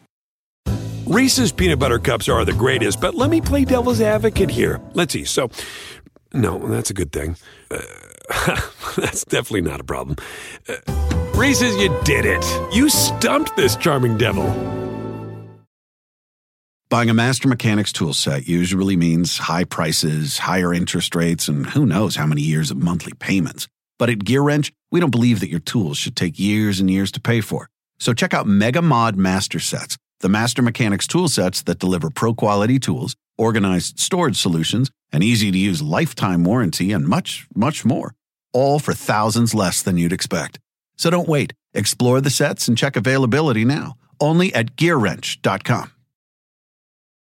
[1.08, 4.82] Reese's peanut butter cups are the greatest, but let me play devil's advocate here.
[4.94, 5.24] Let's see.
[5.24, 5.50] So,
[6.34, 7.38] no, that's a good thing.
[7.72, 7.80] Uh,
[8.98, 10.18] that's definitely not a problem.
[10.68, 10.76] Uh,
[11.34, 12.44] Reese's, you did it.
[12.76, 14.46] You stumped this charming devil.
[16.90, 21.86] Buying a Master Mechanics tool set usually means high prices, higher interest rates, and who
[21.86, 23.70] knows how many years of monthly payments.
[23.98, 27.22] But at GearWrench, we don't believe that your tools should take years and years to
[27.22, 27.70] pay for.
[27.98, 32.34] So check out Mega Mod Master Sets, the Master Mechanics tool sets that deliver pro
[32.34, 38.14] quality tools, organized storage solutions, an easy to use lifetime warranty, and much, much more.
[38.54, 40.60] All for thousands less than you'd expect.
[40.96, 41.54] So don't wait.
[41.74, 43.94] Explore the sets and check availability now.
[44.20, 45.92] Only at GearWrench.com.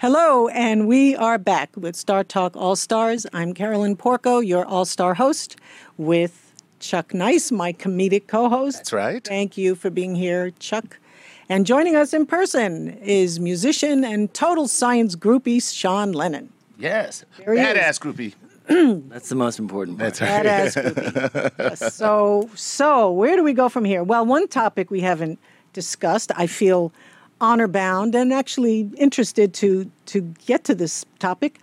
[0.00, 3.26] Hello, and we are back with StarTalk All Stars.
[3.32, 5.56] I'm Carolyn Porco, your all star host,
[5.96, 8.76] with Chuck Nice, my comedic co host.
[8.76, 9.24] That's right.
[9.24, 11.00] Thank you for being here, Chuck.
[11.48, 16.52] And joining us in person is musician and total science groupie Sean Lennon.
[16.78, 17.24] Yes.
[17.36, 17.58] There is.
[17.58, 18.34] Badass groupie.
[19.08, 20.14] That's the most important part.
[20.14, 20.74] That's right.
[20.74, 21.90] Badass groupie.
[21.90, 24.04] So, so where do we go from here?
[24.04, 25.40] Well, one topic we haven't
[25.72, 26.92] discussed, I feel
[27.40, 31.60] honor bound and actually interested to to get to this topic.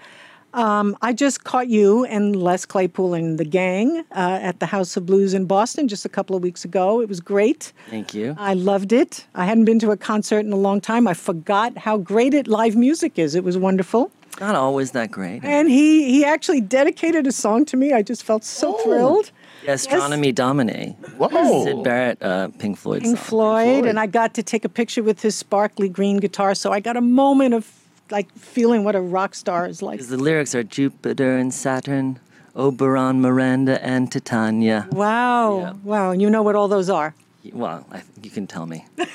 [0.53, 4.95] Um, I just caught you and Les Claypool and the gang uh, at the House
[4.95, 7.01] of Blues in Boston just a couple of weeks ago.
[7.01, 7.73] It was great.
[7.89, 8.35] Thank you.
[8.39, 9.25] I loved it.
[9.35, 11.09] I hadn't been to a concert in a long time.
[11.09, 13.35] I forgot how great it live music is.
[13.35, 14.11] It was wonderful.
[14.39, 15.43] Not always that great.
[15.43, 17.91] And he he actually dedicated a song to me.
[17.91, 19.31] I just felt so thrilled.
[19.67, 20.95] Astronomy Domine.
[21.17, 21.63] Whoa.
[21.65, 23.25] Syd Barrett, uh, Pink Floyd Pink song.
[23.25, 26.55] Floyd, and I got to take a picture with his sparkly green guitar.
[26.55, 27.71] So I got a moment of
[28.11, 29.93] like feeling what a rock star is like.
[29.97, 32.19] Because the lyrics are Jupiter and Saturn,
[32.55, 34.87] Oberon, Miranda, and Titania.
[34.91, 35.73] Wow, Yeah.
[35.83, 36.11] wow!
[36.11, 37.15] And you know what all those are.
[37.53, 38.85] Well, I, you can tell me.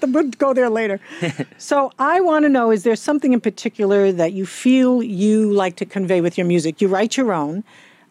[0.00, 1.00] We'll go there later.
[1.58, 5.76] so I want to know: is there something in particular that you feel you like
[5.76, 6.80] to convey with your music?
[6.80, 7.62] You write your own.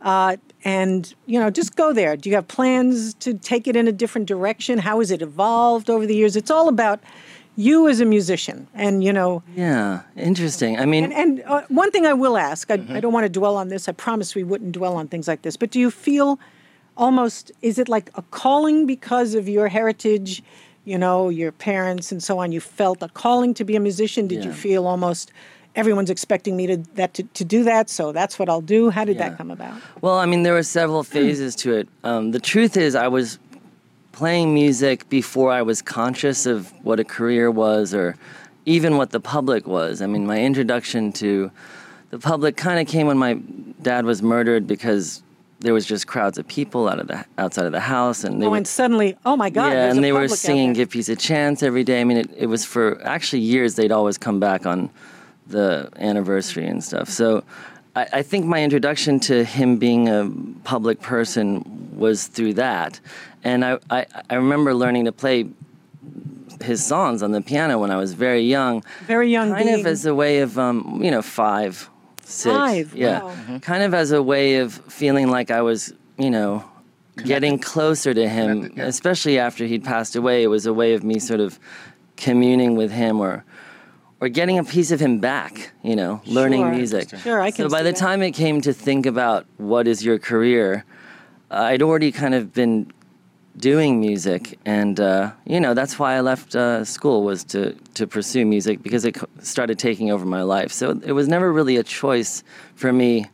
[0.01, 2.17] Uh, and you know, just go there.
[2.17, 4.79] Do you have plans to take it in a different direction?
[4.79, 6.35] How has it evolved over the years?
[6.35, 6.99] It's all about
[7.55, 10.79] you as a musician, and you know, Yeah, interesting.
[10.79, 13.29] I mean, And, and uh, one thing I will ask, I, I don't want to
[13.29, 13.89] dwell on this.
[13.89, 15.57] I promise we wouldn't dwell on things like this.
[15.57, 16.39] But do you feel
[16.95, 20.43] almost, is it like a calling because of your heritage,
[20.85, 22.51] you know, your parents and so on?
[22.51, 24.27] You felt a calling to be a musician?
[24.27, 25.31] Did you feel almost
[25.77, 28.89] everyone's expecting me to, that, to, to do that, so that's what I'll do?
[28.89, 29.29] How did Yeah.
[29.29, 29.75] that come about?
[30.01, 31.87] Well, I mean, there were several phases to it.
[32.03, 33.39] Um, the truth is, I was
[34.11, 38.15] playing music before I was conscious of what a career was or
[38.65, 40.01] even what the public was.
[40.01, 41.51] I mean, my introduction to
[42.09, 43.35] the public kind of came when my
[43.83, 45.21] dad was murdered because
[45.59, 48.45] there was just crowds of people out of the outside of the house, and they
[48.45, 51.15] Oh, were, and suddenly, oh my God, yeah, and they were singing "Give Peace a
[51.15, 51.99] Chance" every day.
[52.01, 53.75] I mean, it, it was for actually years.
[53.75, 54.89] They'd always come back on
[55.49, 57.09] the anniversary and stuff.
[57.09, 57.43] So,
[57.95, 60.31] I, I think my introduction to him being a
[60.63, 61.63] public person
[61.97, 62.99] was through that,
[63.43, 65.47] and I, I, I remember learning to play
[66.61, 68.83] his songs on the piano when I was very young.
[69.05, 71.89] Very young kind being- of as a way of um, you know five,
[72.23, 73.59] six, Five, yeah, wow.
[73.61, 76.63] kind of as a way of feeling like I was you know
[77.23, 80.43] getting closer to him, especially after he'd passed away.
[80.43, 81.59] It was a way of me sort of
[82.15, 83.43] communing with him or
[84.19, 86.71] or getting a piece of him back, you know, learning Sure.
[86.71, 87.09] music.
[87.19, 87.97] Sure, I can So by the that.
[87.99, 90.83] time it came to think about what is your career,
[91.51, 92.91] I'd already kind of been
[93.57, 98.05] doing music, and uh, you know that's why I left uh, school was to to
[98.05, 100.71] pursue music because it started taking over my life.
[100.71, 102.43] So it was never really a choice
[102.75, 103.25] for me.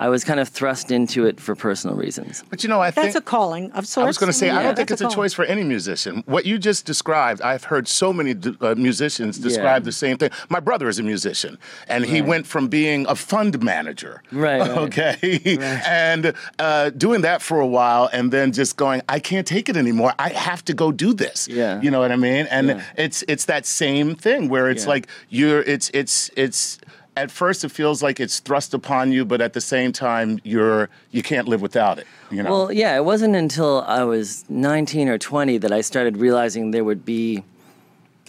[0.00, 2.42] I was kind of thrust into it for personal reasons.
[2.50, 4.04] But you know, I think That's a calling of sorts.
[4.04, 5.16] I was going to say, I don't think it's a calling.
[5.16, 6.22] choice for any musician.
[6.26, 9.90] What you just described, I've heard so many uh, musicians describe Yeah.
[9.90, 10.30] the same thing.
[10.48, 12.28] My brother is a musician, and he Right.
[12.32, 14.70] went from being a fund manager, Right, right.
[14.86, 19.68] okay, and uh, doing that for a while, and then just going, I can't take
[19.68, 20.12] it anymore.
[20.18, 21.46] I have to go do this.
[21.48, 21.80] Yeah.
[21.84, 22.46] you know what I mean?
[22.50, 22.82] And Yeah.
[23.04, 24.94] it's it's that same thing where it's Yeah.
[24.94, 26.78] like you're it's it's it's.
[27.16, 30.88] At first, it feels like it's thrust upon you, but at the same time, you're
[31.10, 32.06] you can't live without it.
[32.30, 32.50] You know.
[32.50, 36.84] Well, yeah, it wasn't until I was 19 or 20 that I started realizing there
[36.84, 37.42] would be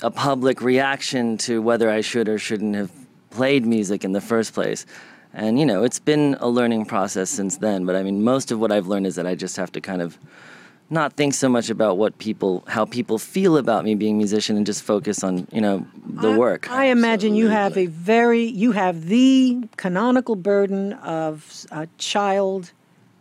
[0.01, 2.91] a public reaction to whether I should or shouldn't have
[3.29, 4.85] played music in the first place.
[5.33, 7.85] And, you know, it's been a learning process since then.
[7.85, 10.01] But I mean, most of what I've learned is that I just have to kind
[10.01, 10.17] of
[10.91, 14.57] not think so much about what people, how people feel about me being a musician
[14.57, 16.69] and just focus on, you know, the I- work.
[16.69, 22.73] I imagine you have a very, you have the canonical burden of a child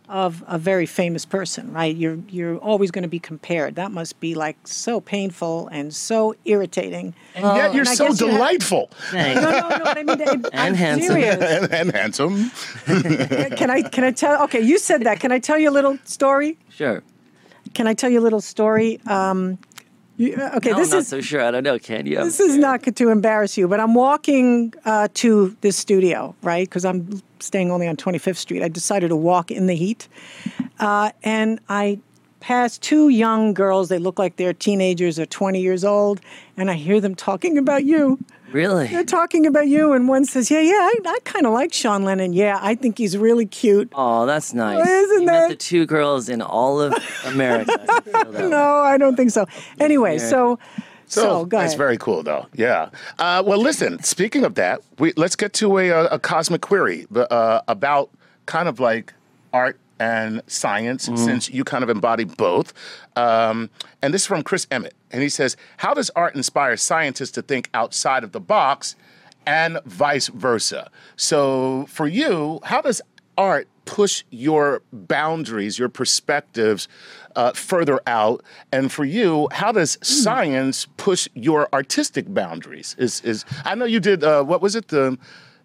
[0.09, 1.95] of a very famous person, right?
[1.95, 3.75] You're you're always going to be compared.
[3.75, 7.13] That must be like so painful and so irritating.
[7.33, 9.83] and yet you're and so guess you have- delightful No, no, no.
[9.85, 11.15] I mean, I'm And handsome.
[11.23, 12.51] and, and handsome.
[13.55, 14.43] Can I can I tell?
[14.43, 15.21] Okay, you said that.
[15.21, 16.57] Can I tell you a little story?
[16.69, 17.01] Sure.
[17.73, 18.99] Can I tell you a little story?
[19.07, 19.57] Um,
[20.17, 21.41] you, uh, okay, No, this I'm not is so sure.
[21.43, 21.79] I don't know.
[21.79, 22.17] Can you?
[22.17, 26.67] this is not to embarrass you, but I'm walking uh, to this studio, right?
[26.67, 28.61] Because I'm staying only on 25th Street.
[28.61, 30.07] I decided to walk in the heat,
[30.79, 31.99] uh, and I
[32.39, 33.89] pass two young girls.
[33.89, 36.21] They look like they're teenagers or 20 years old,
[36.57, 38.19] and I hear them talking about you.
[38.51, 38.87] Really?
[38.87, 42.03] They're talking about you, and one says, "Yeah, yeah, I, I kind of like Sean
[42.03, 42.33] Lennon.
[42.33, 44.85] Yeah, I think he's really cute." Oh, that's nice.
[44.87, 46.93] Isn't you that- met the two girls in all of
[47.25, 47.77] America.
[47.89, 48.49] I feel that way.
[48.49, 49.45] No, I don't think so.
[49.79, 50.59] Anyway, so
[51.11, 51.77] so, go that's ahead.
[51.77, 52.47] very cool, though.
[52.53, 52.89] Yeah.
[53.19, 54.01] Uh, well, listen.
[54.01, 58.09] Speaking of that, we let's get to a, a, a cosmic query uh, about
[58.45, 59.13] kind of like
[59.51, 61.25] art and science, Mm-hmm.
[61.27, 62.73] since you kind of embody both.
[63.15, 63.69] Um,
[64.01, 67.41] and this is from Chris Emmett, and he says, "How does art inspire scientists to
[67.41, 68.95] think outside of the box,
[69.45, 73.01] and vice versa?" So, for you, how does
[73.37, 76.87] art push your boundaries, your perspectives
[77.35, 78.43] uh, further out?
[78.71, 80.03] And for you, how does Hmm.
[80.23, 82.95] science push your artistic boundaries?
[82.97, 85.17] Is is I know you did uh, what was it the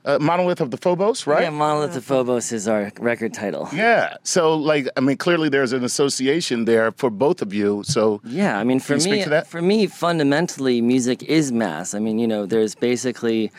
[0.06, 1.42] uh, monolith of the Phobos, right?
[1.42, 3.68] Yeah, Monolith of Phobos is our record title.
[3.74, 4.16] Yeah.
[4.22, 7.82] So, like, I mean, clearly there's an association there for both of you.
[7.84, 9.48] So, Yeah, I mean, for me, that?
[9.48, 11.92] for me, fundamentally, music is mass.
[11.92, 13.50] I mean, you know, there's basically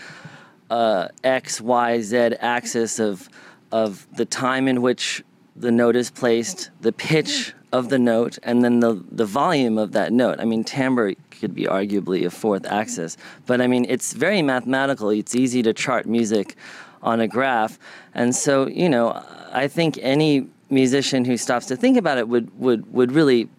[0.69, 3.29] uh, X, Y, Z axis of
[3.69, 5.21] of the time in which
[5.57, 9.91] the note is placed, the pitch of the note, and then the the volume of
[9.93, 10.39] that note.
[10.39, 15.09] I mean, timbre could be arguably a fourth axis, but I mean, it's very mathematical.
[15.09, 16.55] It's easy to chart music
[17.01, 17.77] on a graph,
[18.13, 22.57] and so you know, I think any musician who stops to think about it would
[22.59, 23.49] would would really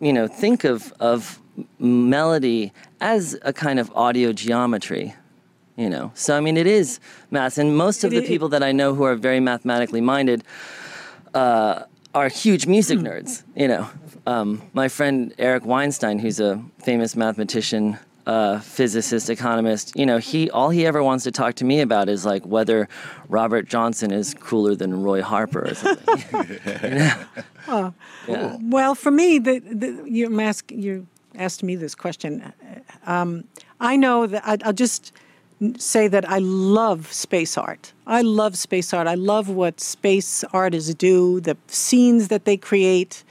[0.00, 1.40] you know, think of of
[1.78, 5.14] melody as a kind of audio geometry.
[5.76, 6.98] You know, so I mean, it is
[7.30, 10.42] math, and most of the people that I know who are very mathematically minded
[11.34, 13.42] uh, are huge music nerds.
[13.54, 13.90] You know,
[14.26, 19.96] um, my friend Eric Weinstein, who's a famous mathematician, uh, physicist, economist.
[19.96, 22.88] You know, he all he ever wants to talk to me about is like whether
[23.28, 26.24] Robert Johnson is cooler than Roy Harper or something.
[26.82, 27.94] you know?
[28.26, 28.56] Yeah.
[28.60, 32.52] Well, for me, the, the, you, ask, you asked me this question.
[33.06, 33.44] Um,
[33.80, 35.12] I know that I, I'll just
[35.76, 37.92] say that I love space art.
[38.06, 39.06] I love space art.
[39.06, 43.24] I love what space artists do, the scenes that they create.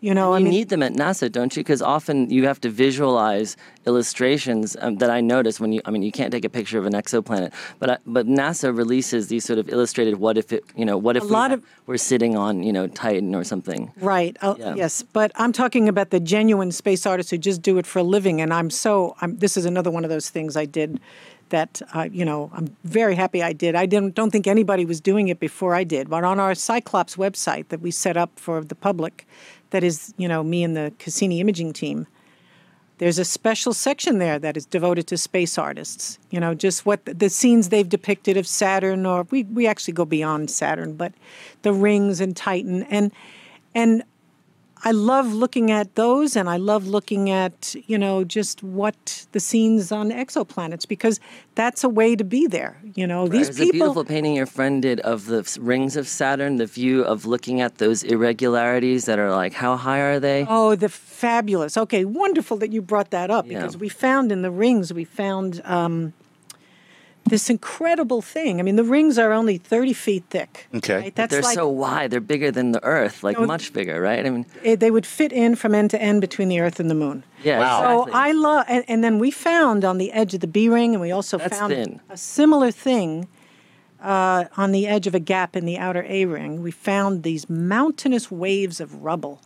[0.00, 1.60] You know, I you mean, need them at NASA, don't you?
[1.62, 3.56] Because often you have to visualize
[3.86, 5.80] illustrations um, that I notice when you.
[5.84, 9.28] I mean, you can't take a picture of an exoplanet, but I, but NASA releases
[9.28, 10.16] these sort of illustrated.
[10.16, 10.64] What if it?
[10.74, 13.44] You know, what if A we lot of- we're sitting on you know Titan or
[13.44, 13.92] something?
[14.00, 14.36] Right.
[14.42, 14.74] Uh, Yeah.
[14.74, 18.02] Yes, but I'm talking about the genuine space artists who just do it for a
[18.04, 19.14] living, and I'm so.
[19.20, 20.98] I'm, this is another one of those things I did
[21.52, 23.76] that uh, you know I'm very happy I did.
[23.76, 27.16] I didn't don't think anybody was doing it before I did, but on our CICLOPS
[27.16, 29.26] website that we set up for the public,
[29.70, 32.08] that is you know me and the Cassini imaging team.
[32.98, 36.18] There's a special section there that is devoted to space artists.
[36.30, 39.94] You know, just what the, the scenes they've depicted of Saturn, or we, we actually
[39.94, 41.12] go beyond Saturn, but
[41.62, 43.12] the rings and Titan, and
[43.74, 44.02] and
[44.84, 49.40] I love looking at those, and I love looking at you know just what the
[49.40, 51.20] scenes on exoplanets because
[51.54, 52.76] that's a way to be there.
[52.94, 56.56] You know, these There's a beautiful painting your friend did of the rings of Saturn,
[56.56, 60.46] the view of looking at those irregularities that are like, how high are they?
[60.48, 61.76] Oh, the fabulous.
[61.76, 63.60] Okay, wonderful that you brought that up Yeah.
[63.60, 66.12] because we found in the rings, we found um,
[67.24, 68.58] this incredible thing.
[68.58, 70.66] I mean, the rings are only 30 feet thick.
[70.74, 70.94] Okay.
[70.96, 71.14] right?
[71.14, 72.10] That's They're like so wide.
[72.10, 74.24] They're bigger than the Earth, like No, much bigger, right?
[74.26, 76.90] I mean, eh, they would fit in from end to end between the Earth and
[76.90, 77.24] the moon.
[77.42, 77.80] yeah, Wow.
[77.80, 78.20] So exactly.
[78.20, 81.00] I love, and, and then we found on the edge of the B ring, and
[81.00, 82.00] we also That's found thin.
[82.10, 83.28] a similar thing
[84.02, 86.62] uh, on the edge of a gap in the outer A ring.
[86.62, 89.40] We found these mountainous waves of rubble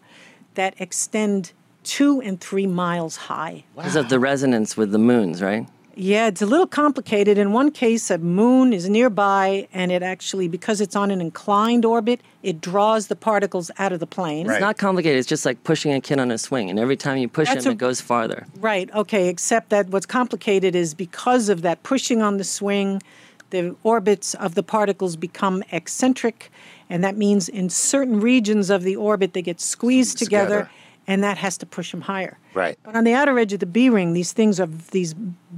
[0.55, 1.53] that extend
[1.85, 3.64] two and three miles high.
[3.77, 5.68] because of the resonance with the moons, right?
[5.99, 7.38] Yeah, it's a little complicated.
[7.38, 11.86] In one case, a moon is nearby, and it actually, because it's on an inclined
[11.86, 14.49] orbit, it draws the particles out of the plane.
[14.49, 15.18] It's not complicated.
[15.18, 17.64] It's just like pushing a kid on a swing, and every time you push That's
[17.64, 18.47] him, a- it goes farther.
[18.61, 23.03] Right, okay, except that what's complicated is because of that pushing on the swing,
[23.49, 26.51] the orbits of the particles become eccentric,
[26.90, 30.70] and that means in certain regions of the orbit they get squeezed together, together.
[31.07, 32.39] And that has to push them higher.
[32.55, 32.79] Right.
[32.83, 35.15] But on the outer edge of the B ring, these things are these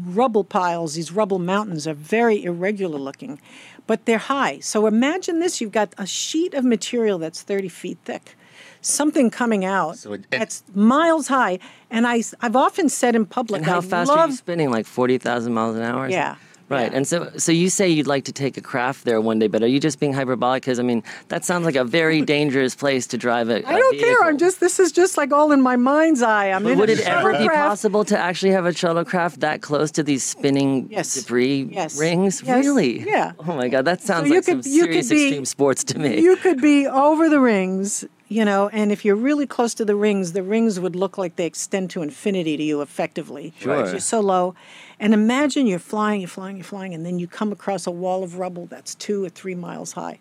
[0.07, 3.41] rubble piles, these rubble mountains are very irregular looking,
[3.87, 4.59] but they're high.
[4.61, 8.37] So imagine this: you've got a sheet of material that's 30 feet thick,
[8.81, 11.59] something coming out So it- it- that's miles high.
[11.91, 14.71] And I, have often said in public, And how I fast are love you spinning?
[14.71, 16.09] Like forty thousand miles an hour?
[16.09, 16.48] Yeah, something?
[16.69, 16.93] Right.
[16.93, 19.63] And so, so you say you'd like to take a craft there one day, but
[19.63, 20.63] are you just being hyperbolic?
[20.63, 23.67] Because I mean, that sounds like a very dangerous place to drive it.
[23.67, 24.23] I don't care.
[24.25, 26.49] I'm just this is just like all in my mind's eye.
[26.51, 30.23] I'm would it ever be possible to actually have a shuttlecraft that close to these
[30.25, 31.15] spinning Yes.
[31.15, 31.99] debris Yes.
[31.99, 32.43] rings?
[32.45, 32.65] Yes.
[32.65, 33.01] Really?
[33.01, 33.33] Yeah.
[33.39, 35.85] Oh my God, that sounds you like could- some you could serious be- extreme sports
[35.85, 36.21] to me.
[36.21, 39.97] You could be over the rings, you know, and if you're really close to the
[39.97, 43.55] rings, the rings would look like they extend to infinity to you effectively.
[43.59, 43.77] Sure.
[43.77, 44.55] Because you're so low.
[45.01, 48.23] And imagine you're flying, you're flying, you're flying, and then you come across a wall
[48.23, 50.19] of rubble that's two or three miles high.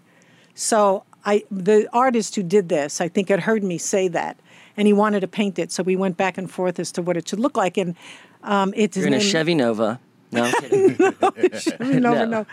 [0.55, 4.37] So I the artist who did this, I think had heard me say that.
[4.77, 7.17] And he wanted to paint it, so we went back and forth as to what
[7.17, 7.77] it should look like.
[7.77, 7.95] And
[8.43, 9.99] um, it's You're in a Chevy Nova.
[10.31, 10.97] No, I'm kidding.
[12.01, 12.25] no, No.
[12.25, 12.45] no.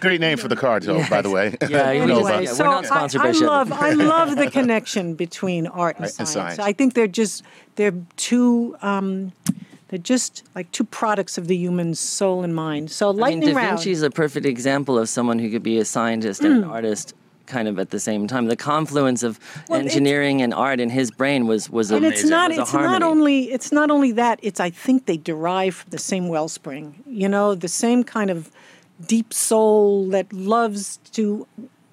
[0.00, 1.54] Great name for the car, though, by the way.
[1.68, 2.20] Yeah, you Nova.
[2.20, 3.46] just- anyway, yeah, we're so not sponsored I, by I Chevy.
[3.46, 6.56] love I love the connection between art and Right, and science.
[6.56, 6.58] science.
[6.58, 7.42] I think they're just
[7.76, 9.32] they're two um,
[9.88, 12.90] they're just like two products of the human soul and mind.
[12.90, 13.78] So I mean, lightning Da round.
[13.78, 17.14] Vinci's a perfect example of someone who could be a scientist and an artist
[17.50, 18.46] kind of at the same time.
[18.46, 19.38] The confluence of
[19.68, 22.20] Well, engineering and art in his brain was was and amazing.
[22.24, 25.74] it's not a it's not only it's not only that it's I think they derive
[25.80, 27.02] from the same wellspring.
[27.06, 28.50] You know, the same kind of
[29.06, 31.46] deep soul that loves to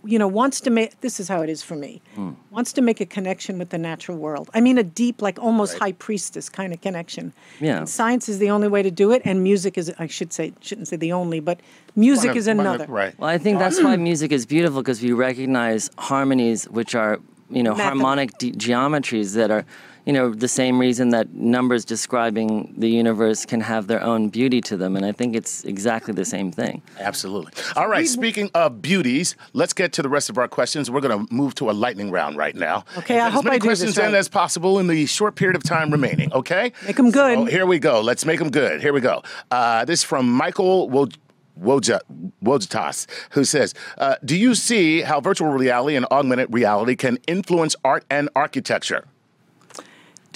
[0.08, 2.32] you know wants to make this is how it is for me Hmm.
[2.52, 5.78] wants to make a connection with the natural world i mean a deep like almost
[5.78, 7.80] high priestess kind of connection Yeah.
[7.80, 10.54] And science is the only way to do it and music is i should say
[10.62, 11.60] shouldn't say the only but
[11.96, 13.14] music of- is one of- another Right.
[13.20, 17.20] Well, I think that's why music is beautiful because we recognize harmonies, which are
[17.58, 19.66] you know Mathema- harmonic de- geometries that are
[20.08, 24.62] you know the same reason that numbers describing the universe can have their own beauty
[24.62, 26.82] to them, and I think it's exactly the same thing.
[26.98, 27.52] Absolutely.
[27.76, 28.08] All right.
[28.08, 30.90] Speaking of beauties, let's get to the rest of our questions.
[30.90, 32.86] We're going to move to a lightning round right now.
[32.98, 35.06] Okay, And I hope as many I do this questions in as possible in the
[35.08, 36.32] short period of time remaining.
[36.32, 36.72] Okay.
[36.86, 37.40] Make them good.
[37.40, 38.00] So here we go.
[38.00, 38.82] Let's make them good.
[38.82, 39.24] Here we go.
[39.52, 41.18] Uh, this is from Michael Woj-
[41.62, 42.00] Woja,
[42.42, 47.76] Wojitas, who says, uh, "Do you see how virtual reality and augmented reality can influence
[47.84, 49.04] art and architecture?"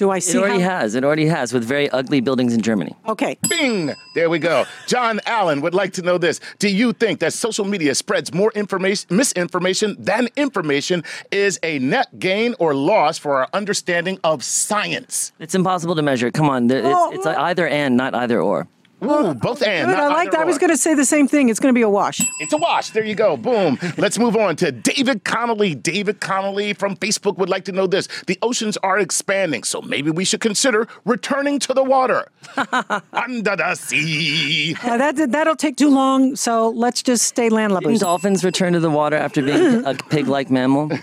[0.02, 0.96] Do i It already how, has.
[0.96, 2.96] It already has with very ugly buildings in Germany.
[3.08, 3.94] okay Bing!
[4.16, 4.66] There we go.
[4.88, 6.40] John Allen would like to know this.
[6.60, 12.20] Do you think that social media spreads more information, misinformation than information is a net
[12.20, 15.32] gain or loss for our understanding of science?
[15.40, 16.32] It's impossible to measure.
[16.32, 17.42] Come on, it's, it's uh-huh.
[17.50, 18.68] either and, not either or.
[19.04, 19.90] Ooh, both and.
[19.90, 21.78] Good, i like that i was going to say the same thing it's going to
[21.78, 22.90] be a wash It's a wash.
[22.92, 23.38] There you go.
[23.38, 23.78] Boom.
[23.98, 25.76] Let's move on to David Connolly.
[25.76, 28.08] David Connolly from Facebook would like to know this.
[28.28, 32.28] The oceans are expanding, so maybe we should consider returning to the water.
[33.14, 34.76] Under the sea.
[34.84, 38.80] Uh, that that'll take too long so let's just stay Didn't landlubbers dolphins return to
[38.80, 40.90] the water after being a pig-like mammal?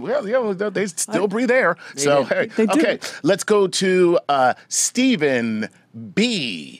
[0.00, 1.76] Well, yeah, they still breathe air.
[1.96, 2.34] So, do.
[2.34, 2.80] hey, They do.
[2.80, 5.68] okay, let's go to uh, Stephen
[6.14, 6.79] B.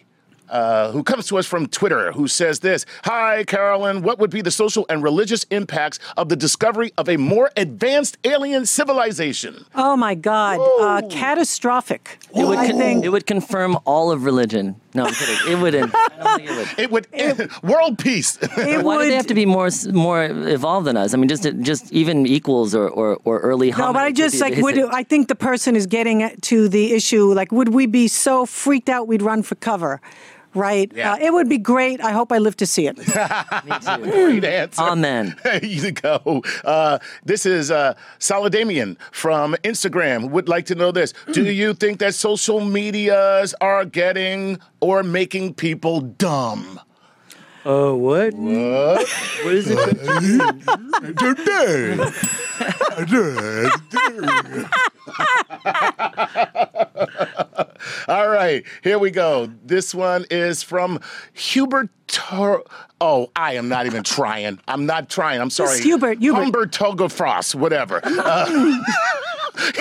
[0.51, 4.03] Uh, who comes to us from Twitter, who says this Hi, Carolyn.
[4.03, 8.19] What would be the social and religious impacts of the discovery of a more advanced
[8.25, 9.65] alien civilization?
[9.77, 14.75] oh my god uh, catastrophic It would, con- think it would confirm all of religion.
[14.93, 15.53] No, I'm kidding.
[15.53, 15.95] It wouldn't.
[15.95, 17.07] I don't think it would.
[17.13, 18.37] It would world peace.
[18.59, 19.05] It Why would.
[19.05, 21.15] do they have to be more more evolved than us?
[21.15, 23.71] I mean, just just even equals or or, or early.
[23.71, 26.93] No, but I just like would it- I think the person is getting to the
[26.93, 27.33] issue.
[27.33, 30.01] Like, would we be so freaked out we'd run for cover?
[30.55, 30.91] Right.
[30.95, 31.13] Yeah.
[31.13, 32.01] Uh, it would be great.
[32.01, 32.99] I hope I live to see it.
[32.99, 34.11] Me too.
[34.11, 34.83] Great answer.
[34.83, 35.37] Amen.
[35.45, 36.43] There you go.
[36.65, 40.31] Uh, this is uh, Saladamian from Instagram.
[40.31, 41.13] Would like to know this.
[41.33, 46.81] Do you think that social medias are getting or making people dumb?
[47.65, 48.35] Oh, what?
[48.35, 49.09] What?
[49.45, 49.99] What is it?
[51.19, 51.99] Today.
[58.09, 59.51] All right, here we go.
[59.65, 61.01] This one is from
[61.33, 61.91] Hubert.
[62.07, 62.65] Tor-
[63.01, 64.59] oh, I am not even trying.
[64.67, 65.41] I'm not trying.
[65.41, 65.81] I'm sorry.
[65.81, 66.41] Hubert, Hubert.
[66.43, 68.01] Humbert Togafrost, whatever.
[68.05, 68.47] Uh,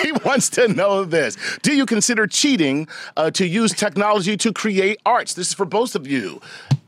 [0.00, 1.36] he wants to know this.
[1.62, 5.34] Do you consider cheating uh, to use technology to create arts?
[5.34, 6.40] This is for both of you.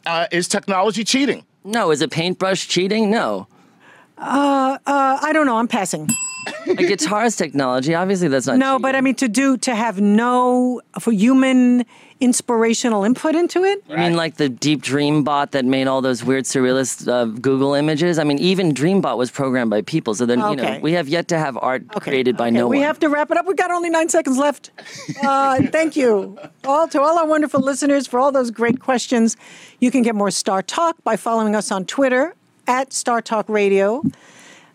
[0.07, 1.45] Uh, is technology cheating?
[1.65, 3.11] No, is a paintbrush cheating?
[3.11, 3.47] No.
[4.19, 5.57] Uh, I don't know.
[5.59, 6.09] I'm passing.
[6.67, 7.95] A guitar's technology.
[7.95, 8.59] Obviously, that's not.
[8.59, 11.85] No, but I mean to do to have no for human
[12.23, 13.83] inspirational input into it.
[13.91, 17.75] I mean, like the Deep Dream bot that made all those weird surrealist uh, Google
[17.75, 18.17] images.
[18.17, 20.15] I mean, even Dreambot was programmed by people.
[20.15, 22.77] So then, you know, we have yet to have art created by Okay, no we
[22.77, 22.79] one.
[22.79, 23.47] We have to wrap it up.
[23.47, 24.71] We've got only nine seconds left.
[25.21, 29.37] Uh, thank you all to all our wonderful listeners for all those great questions.
[29.81, 32.37] You can get more StarTalk by following us on Twitter
[32.69, 34.05] at StarTalk Radio.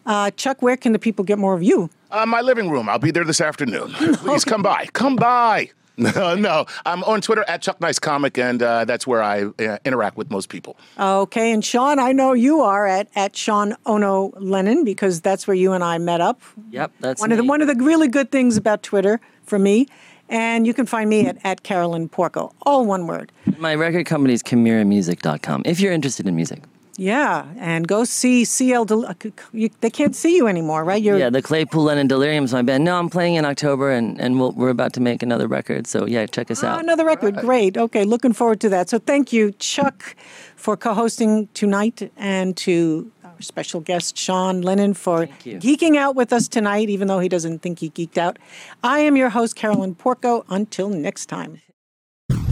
[0.05, 1.89] Uh, Chuck, where can the people get more of you?
[2.11, 2.89] Uh, my living room.
[2.89, 3.91] I'll be there this afternoon.
[3.93, 4.87] Please come by.
[4.91, 5.71] Come by.
[6.15, 6.65] No, no.
[6.85, 10.29] I'm on Twitter at Chuck Nice Comic, and uh, that's where I uh, interact with
[10.29, 10.77] most people.
[10.99, 15.55] Okay, and Sean, I know you are at at Sean Ono Lennon because that's where
[15.55, 16.41] you and I met up.
[16.69, 19.87] Yep, that's one of the one of the really good things about Twitter for me.
[20.29, 23.31] And you can find me at, at Carolyn Porco, all one word.
[23.57, 25.63] My record company is ChimeraMusic.com.
[25.65, 26.63] If you're interested in music.
[26.99, 28.85] Yeah, and go see CL.
[28.85, 30.99] Del- uh, c- c- you, they can't see you anymore, right?
[31.01, 32.83] You're, Yeah, the Claypool Lennon Delirium's my band.
[32.85, 35.85] No, I'm playing in October, and and we'll, we're about to make another record.
[35.85, 36.83] So yeah, check us Ah, out.
[36.83, 37.35] another record.
[37.37, 37.77] Great.
[37.77, 38.89] Okay, looking forward to that.
[38.89, 40.15] So thank you, Chuck,
[40.55, 46.47] for co-hosting tonight, and to our special guest Sean Lennon for geeking out with us
[46.47, 48.39] tonight, even though he doesn't think he geeked out.
[48.83, 50.45] I am your host, Carolyn Porco.
[50.49, 51.61] Until next time.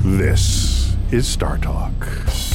[0.04, 2.55] This is StarTalk.